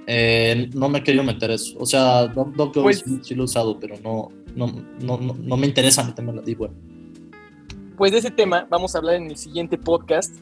Eh, 0.07 0.69
no 0.75 0.89
me 0.89 0.99
he 0.99 1.03
querido 1.03 1.25
meter 1.25 1.51
eso. 1.51 1.77
O 1.79 1.87
sea, 1.87 2.27
DuckDuckGo 2.27 2.83
Pues- 2.83 3.05
sí, 3.23 3.35
lo 3.35 3.43
he 3.43 3.45
usado, 3.45 3.81
pero 3.81 3.97
no, 4.05 4.31
no, 4.55 4.67
no, 5.01 5.17
no, 5.19 5.35
no 5.41 5.57
me 5.57 5.67
interesa 5.67 6.05
meterme 6.05 6.31
en 6.31 6.37
la 6.37 6.43
Deep 6.43 6.61
Web. 6.61 6.73
Pues 7.97 8.13
de 8.13 8.19
ese 8.19 8.31
tema 8.31 8.67
vamos 8.69 8.95
a 8.95 8.99
hablar 8.99 9.15
en 9.15 9.31
el 9.31 9.37
siguiente 9.37 9.79
podcast, 9.79 10.35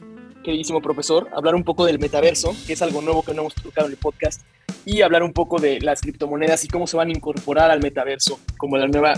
queridísimo 0.43 0.81
profesor. 0.81 1.29
Hablar 1.35 1.55
un 1.55 1.63
poco 1.63 1.85
del 1.85 1.97
metaverso, 1.97 2.55
que 2.67 2.73
es 2.73 2.81
algo 2.81 3.01
nuevo 3.01 3.23
que 3.23 3.33
no 3.33 3.41
hemos 3.41 3.55
tocado 3.55 3.87
en 3.87 3.93
el 3.93 3.97
podcast. 3.97 4.41
Y 4.85 5.01
hablar 5.01 5.23
un 5.23 5.33
poco 5.33 5.59
de 5.59 5.79
las 5.81 6.01
criptomonedas 6.01 6.63
y 6.65 6.67
cómo 6.67 6.85
se 6.85 6.97
van 6.97 7.09
a 7.09 7.11
incorporar 7.11 7.71
al 7.71 7.81
metaverso 7.81 8.39
como 8.57 8.77
la 8.77 8.87
nueva 8.87 9.13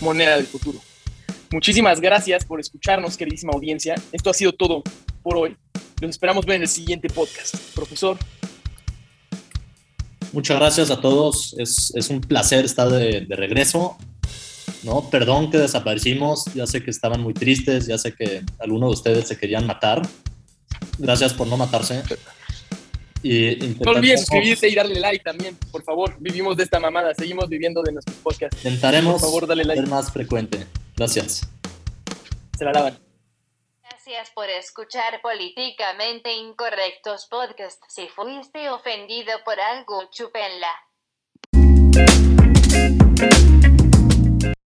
moneda 0.00 0.36
del 0.36 0.46
futuro. 0.46 0.78
Muchísimas 1.50 2.00
gracias 2.00 2.44
por 2.44 2.60
escucharnos, 2.60 3.16
queridísima 3.16 3.52
audiencia. 3.52 3.94
Esto 4.12 4.30
ha 4.30 4.34
sido 4.34 4.52
todo 4.52 4.82
por 5.22 5.36
hoy. 5.36 5.56
Los 6.00 6.10
esperamos 6.10 6.46
ver 6.46 6.56
en 6.56 6.62
el 6.62 6.68
siguiente 6.68 7.08
podcast. 7.08 7.56
Profesor, 7.74 8.16
Muchas 10.32 10.58
gracias 10.58 10.90
a 10.90 11.00
todos. 11.00 11.54
Es, 11.58 11.92
es 11.94 12.10
un 12.10 12.20
placer 12.20 12.64
estar 12.64 12.88
de, 12.88 13.22
de 13.22 13.36
regreso. 13.36 13.96
No, 14.82 15.08
perdón 15.10 15.50
que 15.50 15.58
desaparecimos. 15.58 16.44
Ya 16.54 16.66
sé 16.66 16.82
que 16.82 16.90
estaban 16.90 17.22
muy 17.22 17.34
tristes. 17.34 17.86
Ya 17.86 17.98
sé 17.98 18.12
que 18.14 18.42
algunos 18.58 18.90
de 18.90 18.94
ustedes 18.94 19.28
se 19.28 19.38
querían 19.38 19.66
matar. 19.66 20.02
Gracias 20.98 21.32
por 21.32 21.46
no 21.46 21.56
matarse. 21.56 22.02
No 23.22 23.90
olvides 23.90 24.20
suscribirse 24.20 24.68
y 24.68 24.74
darle 24.74 25.00
like 25.00 25.24
también, 25.24 25.56
por 25.72 25.82
favor. 25.82 26.16
Vivimos 26.20 26.56
de 26.56 26.64
esta 26.64 26.78
mamada, 26.78 27.14
seguimos 27.14 27.48
viviendo 27.48 27.82
de 27.82 27.92
nuestros 27.92 28.16
podcasts. 28.18 28.64
Intentaremos 28.64 29.20
por 29.20 29.20
favor, 29.22 29.46
dale 29.46 29.64
like. 29.64 29.80
ser 29.80 29.90
más 29.90 30.12
frecuente. 30.12 30.66
Gracias. 30.96 31.48
Se 32.56 32.64
la 32.64 32.72
lavan. 32.72 32.98
Gracias 33.82 34.30
por 34.34 34.48
escuchar 34.48 35.20
Políticamente 35.20 36.32
Incorrectos 36.32 37.26
Podcast. 37.26 37.82
Si 37.88 38.08
fuiste 38.08 38.70
ofendido 38.70 39.32
por 39.44 39.60
algo, 39.60 40.08
chúpenla. 40.10 40.68